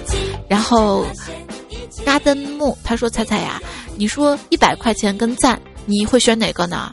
[0.50, 1.06] 然后
[2.06, 3.62] 扎登木他说彩彩呀，
[3.96, 6.92] 你说一百块钱跟赞，你会选哪个呢？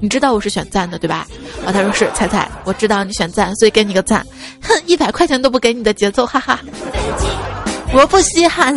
[0.00, 1.24] 你知道我是选赞的对吧？
[1.64, 4.26] 啊，他说是彩彩，我知道你选赞，所以给你个赞。
[4.60, 6.58] 哼，一百块钱都不给你的节奏，哈哈，
[7.92, 8.74] 我不稀罕。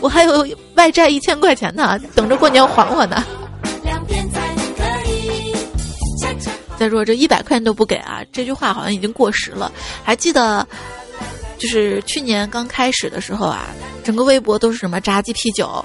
[0.00, 3.22] 我还有外债一千块钱呢，等着过年还我呢。
[6.78, 9.70] 再说这一百块钱都不给啊，这句话好像已经过时了。
[10.02, 10.66] 还记得，
[11.58, 13.66] 就是去年刚开始的时候啊，
[14.02, 15.84] 整个微博都是什么炸鸡啤酒，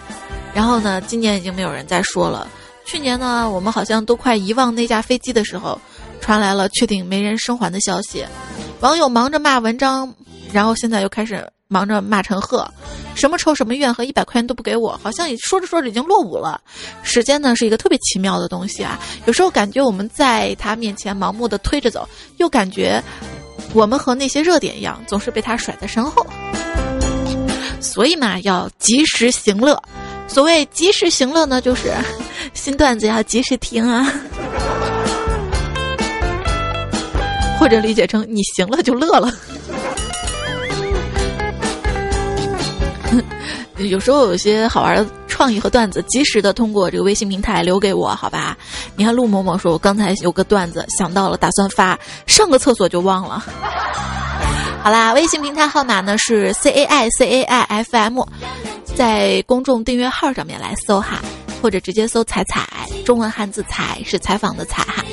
[0.54, 2.48] 然后呢，今年已经没有人再说了。
[2.86, 5.78] 去年呢，我们好像都快遗忘那架飞机的时候，
[6.22, 8.26] 传来了确定没人生还的消息，
[8.80, 10.14] 网友忙着骂文章，
[10.54, 11.46] 然后现在又开始。
[11.68, 12.68] 忙着骂陈赫，
[13.16, 16.62] 什么仇什么怨和一百块钱都不给我，好像也说着说着已经落伍了。
[17.02, 22.08] 时间呢是一个特别奇妙的东西啊，有时候感觉我们在他面前盲目的推着走，
[22.38, 23.04] 又感觉
[23.74, 26.26] 我们和那些热点一样，总是被他甩在身后。
[27.80, 29.82] 所以嘛，要及时行乐。
[30.28, 31.94] 所谓及时行乐呢，就是
[32.54, 34.12] 新段子要及时听啊，
[37.60, 39.34] 或者理解成你行了就乐了。
[43.78, 48.58] 有时候有些好玩的创意和段子，及时的通过这个微信平台留给我，好吧？
[48.96, 53.44] 你看陆某某说，我刚才有个段子想到了，打算发，上个厕所就忘了。
[54.82, 58.24] 好啦，微信平台号码呢是 C A I C A I F M，
[58.96, 61.22] 在公众订阅号上面来搜哈，
[61.62, 62.68] 或者直接搜“彩彩”，
[63.06, 65.05] 中文汉字“彩”是采访的“采”哈。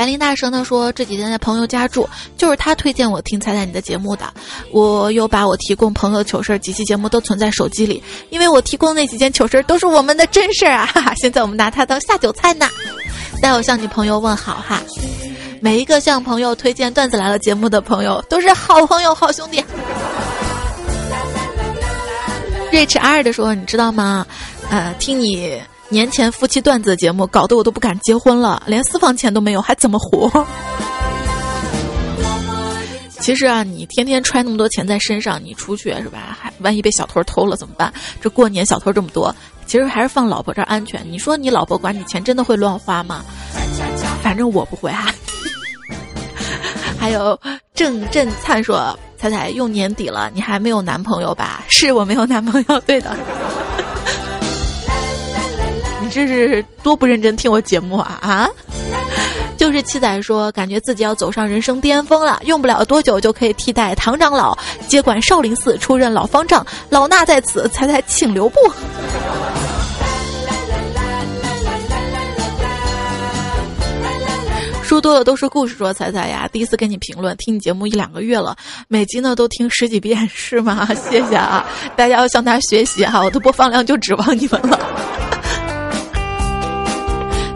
[0.00, 4.32] 白灵大蛇呢说这几天在朋友家住，就是他推荐我听猜猜你的节目的。
[4.72, 10.86] 我有把我提供朋友糗事儿几期节目都存在手机里，因为我提供那几件糗事都是我们的真事儿啊！
[10.86, 12.66] 哈哈，现在我们拿它当下酒菜呢。
[13.42, 14.80] 待我向你朋友问好哈，
[15.60, 19.62] 每一个向朋友推荐段子来了节目的朋友都是好朋友好兄弟。
[22.72, 24.26] Rich R 的说你知道吗？
[24.70, 25.60] 呃，听你。
[25.90, 30.30] 年前夫妻段子节目搞得我都不敢结婚了，连私房钱都没有，还怎么活？
[33.18, 36.38] 其实啊，你天天揣那么多钱在身上，你出去是吧？
[36.40, 37.92] 还万一被小偷偷了怎么办？
[38.20, 39.34] 这过年小偷这么多，
[39.66, 41.04] 其实还是放老婆这儿安全。
[41.10, 43.24] 你说你老婆管你钱真的会乱花吗？
[44.22, 45.12] 反正我不会哈。
[46.98, 47.38] 还有
[47.74, 53.16] 郑振灿说：“彩彩又年底了，你还没有男朋友吧？”是我没有男朋友，对的。
[56.10, 58.48] 这是多不认真听我节目啊啊！
[59.56, 64.56] 就是七仔说，感觉自己要走上人生巅峰了，用不了多久就可以替代唐长老
[64.88, 66.66] 接管少林寺，出任老方丈。
[66.88, 68.58] 老衲在此，彩彩请留步。
[74.82, 78.56] 说多了都是故事，说彩彩呀，第一次给你评论，听你节目一两个月了，
[78.88, 80.88] 每集呢都听十几遍，是吗？
[81.08, 84.80] 谢谢啊，大家要向他学习哈，我的播放量就指望你们了。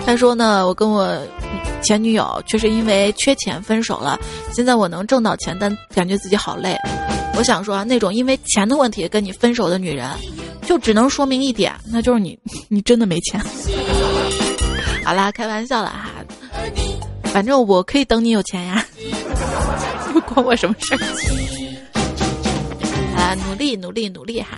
[0.07, 1.19] 他说呢，我跟我
[1.83, 4.19] 前女友确实因为缺钱分手了。
[4.53, 6.77] 现在我能挣到钱，但感觉自己好累。
[7.37, 10.09] 我想说，那种因为钱的问题跟你分手的女人，
[10.67, 12.39] 就只能说明一点，那就是你，
[12.69, 13.41] 你真的没钱。
[15.05, 16.11] 好啦，开玩笑了哈，
[17.25, 18.85] 反正我可以等你有钱呀，
[20.33, 20.99] 关我什么事儿？
[23.17, 24.57] 啊，努力努力努力哈。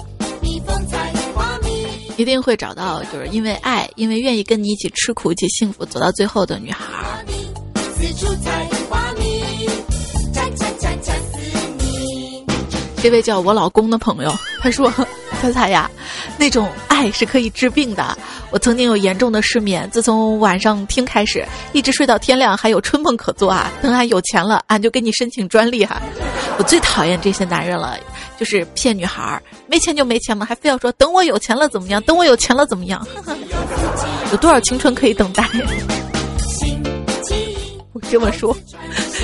[2.17, 7.25] 一定会找到，就是因为爱，因为愿意跟你一起吃苦一起幸福走到最后的女孩儿。
[13.03, 14.91] 这位叫我老公的朋友，他说。
[15.41, 15.91] 彩彩呀，
[16.39, 18.17] 那种爱是可以治病的。
[18.51, 23.71] 我曾经有严重的失眠，自从晚上听开始，一直睡到天亮，还有春梦可做啊。
[23.83, 26.01] 等俺有钱了，俺就给你申请专利哈。
[26.59, 27.99] 我最讨厌这些男人了，
[28.39, 32.03] 就是骗女孩儿，没钱就没钱嘛，还非要说等我有钱了怎么样？
[32.03, 33.07] 等我有钱了怎么样？
[34.33, 35.45] 有多少青春可以等待？
[37.93, 38.57] 我这么说，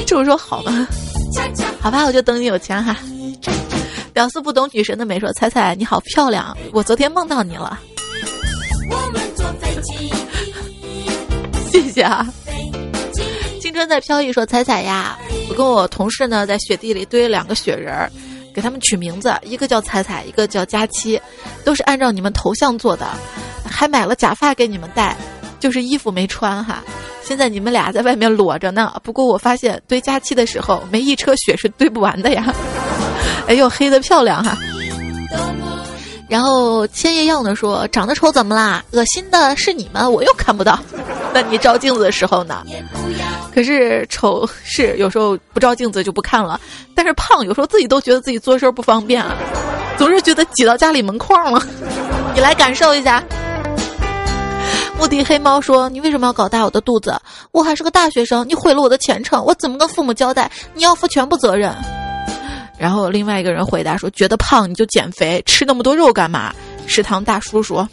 [0.07, 0.87] 这么说好吗？”
[1.81, 2.97] 好吧，我就等你有钱哈。
[4.13, 7.81] 屌丝不懂女神的美，说彩彩你好漂亮，我昨天梦到你了。
[11.73, 12.27] 谢谢啊。
[13.61, 18.13] 青春在飘逸说彩彩呀，我跟我同事呢在雪地里堆了两个雪人儿，
[18.55, 21.19] 给他们取名字，一个叫彩彩，一个叫佳期，
[21.65, 23.07] 都是按照你们头像做的，
[23.65, 25.17] 还买了假发给你们戴，
[25.59, 26.85] 就是衣服没穿哈。
[27.23, 32.55] 现在你们俩在外面裸着呢，不过我发现堆假期的时候没一车雪是堆不完的呀。
[33.47, 34.57] 哎呦，黑的漂亮哈。
[36.29, 38.83] 然后千叶样的说：“长得丑怎么啦？
[38.93, 40.79] 恶心的是你们，我又看不到。
[41.35, 42.65] 那你照镜子的时候呢？
[43.55, 46.59] 可是丑是有时候不照镜子就不看了，
[46.95, 49.37] 但是胖有时候自己都觉得自己做事不方便啊，
[49.99, 51.63] 总是觉得挤到家里门框了。
[52.35, 53.23] 你来感受一下。”
[54.99, 57.15] 目的黑猫说：“你为什么要搞大我的肚子？
[57.51, 60.51] 我还是个大学生，你毁了我的前程，我怎么跟父母交代？
[60.73, 61.75] 你要负全部责任。”
[62.83, 66.53] 然后另外一个人回答说：“觉得胖你就减肥，吃那么多肉干嘛？”
[66.89, 67.89] 食堂大叔说：“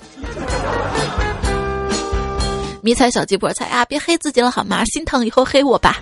[2.82, 4.84] 迷彩小鸡菠菜呀，别黑自己了好吗？
[4.86, 6.00] 心疼以后黑我吧。”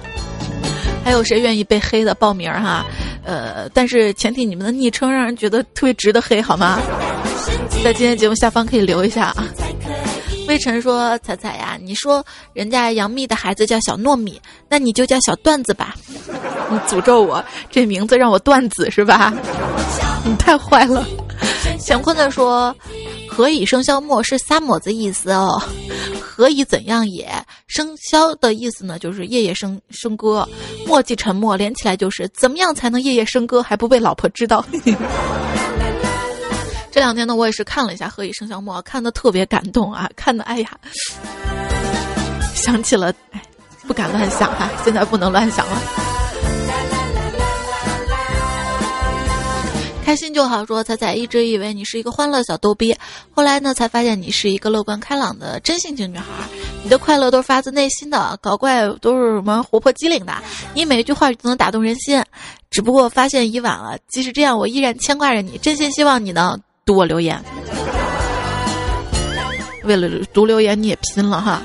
[1.04, 2.86] 还有谁愿意被黑的报名哈？
[3.26, 6.80] 呃，但是前提你们的昵称让人觉得特别值得黑好吗？
[7.84, 9.50] 在今天节目下方可以留一下啊。
[10.48, 15.94] 魏晨说：“彩彩呀，你说人家杨幂的孩子叫小糯米，那你就叫小段子吧。
[16.70, 19.34] 你诅咒我这名字让我断子是吧？
[20.26, 21.06] 你太坏了。”
[21.86, 22.76] 乾坤的说
[23.30, 25.62] ：“何以笙箫默是三抹子意思哦。
[26.20, 27.30] 何以怎样也
[27.70, 29.00] 笙箫的意思呢？
[29.00, 30.48] 就是夜夜笙笙歌，
[30.86, 34.66] 默即沉默，连起来就是怎么样才能夜夜笙歌还不被老婆知道？”
[36.92, 40.10] 这两天呢，我也是看了一下《何以笙箫默》，看的特别感动啊！
[40.16, 40.72] 看的，哎呀，
[42.56, 43.42] 想起了，哎，
[43.88, 45.82] 不敢乱想哈，现在不能乱想了。
[50.08, 52.96] 开心就好，说彩彩一直以为你是一个欢乐小逗逼，
[53.36, 56.24] 后来呢，才发现你是一个乐观开朗的真性情女孩。
[56.82, 60.34] 你的快乐都是发自内心的，搞怪都是什么活泼机灵的，
[60.74, 62.24] 你每一句话都能打动人心。
[62.72, 66.58] 只不过发现已晚了，即使这样，我依然牵挂着你，真心希望你能。
[66.86, 67.44] 读我留言，
[69.84, 71.62] 为了读留言你也拼了哈！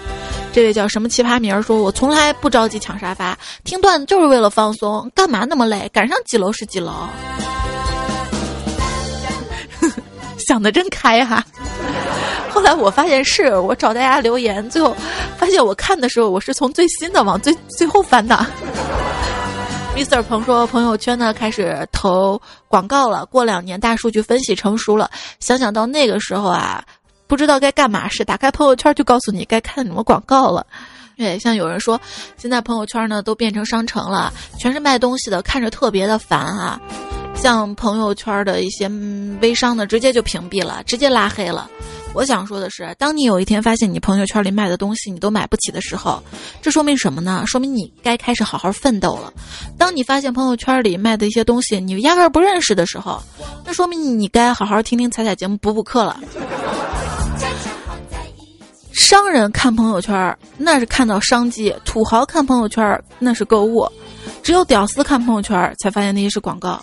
[0.53, 5.88] 这位叫什么奇葩名儿说：“我从来不着急抢沙发，听段子就是为了放松，干嘛那么累？
[5.93, 6.93] 赶上几楼是几楼。”
[10.47, 11.45] 想的真开哈！
[12.51, 14.95] 后来我发现是我找大家留言，最后
[15.38, 18.47] 发现我看的时候我是从最新的往最最后翻的。
[19.97, 20.22] Mr.
[20.22, 26.82] 鹏说：“朋友圈呢开始投广告了，过两年大数据分析成熟了，想想到那个时候啊，
[27.26, 30.66] 不知道该干嘛是打开朋友圈就告诉你该看什么广告了。
[31.18, 32.01] 对，像有人说，
[32.38, 36.80] 现在朋友圈呢都变成商城了，全是卖东西的，看着特别的烦啊。
[37.35, 38.89] 像朋友圈的一些
[39.41, 41.68] 微商呢，直接就屏蔽了，直接拉黑了。”
[42.14, 46.22] 我想说的是，当你有一天发现你朋友圈里卖的东西你都买不起的时候，
[46.61, 47.43] 这说明什么呢？
[47.47, 49.33] 说明你该开始好好奋斗了。
[49.78, 53.22] 当你发现朋友圈里卖的一些东西你压根儿不认识的时候，
[53.64, 56.20] 那说明你该好好听听彩彩节目补补课了。
[58.93, 63.91] 商人看朋友圈那是看到商机，土豪看朋友圈那是购物，
[64.43, 66.82] 只有屌丝看朋友圈才发现那些是广告，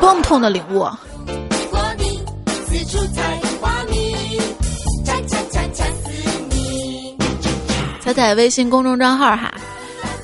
[0.00, 0.86] 多么痛的领悟！
[8.00, 9.52] 彩彩微信公众账号哈，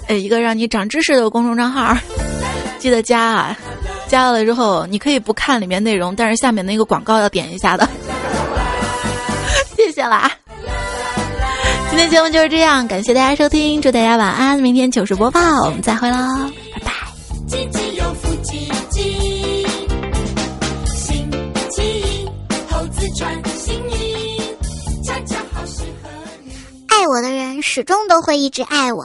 [0.06, 1.96] 哎，一个让你长知识的公众账号，
[2.78, 3.58] 记得加啊！
[4.06, 7.88] 加了之后，你可以不看里面内容，但是下面那个广告要点一下的。
[9.76, 10.30] 谢谢啦！
[11.90, 16.16] 今天节目就是这样，感谢大家收听，祝大家晚安，明天糗事播报，我们再会喽，
[17.52, 17.82] 拜拜。
[26.88, 29.04] 爱我的人始终都会一直爱我，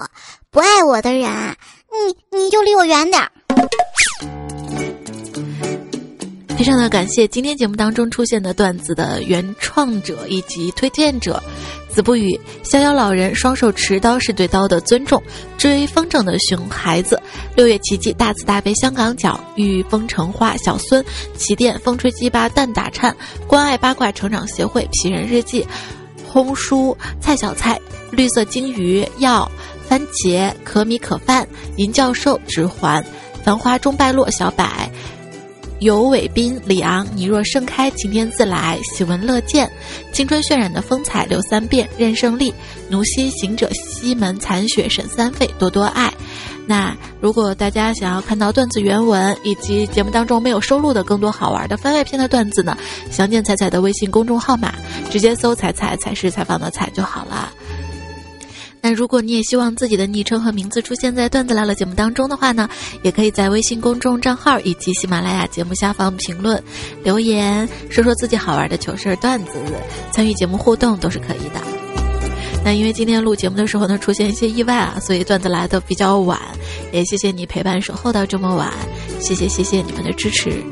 [0.50, 1.56] 不爱我的人，
[1.92, 3.32] 你你就离我远点儿。
[6.58, 11.42] 非常的感谢今天节目当中出现的段子的原创者以及推荐者。
[11.98, 15.20] 子不语，逍遥老人双手持刀是对刀的尊重。
[15.58, 17.20] 追风筝的熊孩子，
[17.56, 21.04] 六月奇迹大慈大悲香港脚，遇风城花小孙，
[21.36, 23.18] 起电风吹鸡巴蛋打颤，
[23.48, 25.66] 关爱八卦成长协会皮人日记，
[26.32, 27.82] 烘书蔡小菜，
[28.12, 29.52] 绿色金鱼药
[29.90, 33.04] 番茄可米可饭，银教授指环，
[33.44, 34.64] 繁花中败落小柏。
[35.80, 38.80] 尤伟斌、李昂，你若盛开，晴天自来。
[38.96, 39.72] 喜闻乐见，
[40.12, 42.54] 青春渲染的风采，刘三遍，任胜利，
[42.90, 46.12] 奴西行者，西门残雪，沈三费，多多爱。
[46.66, 52.76] 那如果大家想要看到段子原文以及节目当中没有收录的更多好玩的番外篇的段子呢？
[53.12, 54.74] 详见彩彩的微信公众号码，
[55.12, 57.54] 直接搜“彩彩”，才是采访的“彩”就好了。
[58.82, 62.70] 那如果你也希望自己的昵称和名字出现在段子来了节目当中的话呢，
[63.02, 66.62] 也可以在微信公众账号以及喜马拉雅节目下方评论
[67.04, 69.52] 留言，说说自己好玩的糗事段子，
[70.12, 71.62] 参与节目互动都是可以的。
[72.64, 76.40] 那因为今天录节目的时候呢，出现一些意外啊，所以段子来的比较晚，
[76.92, 78.72] 也谢谢你陪伴守候到这么晚，
[79.20, 80.64] 谢谢谢谢你们的支持。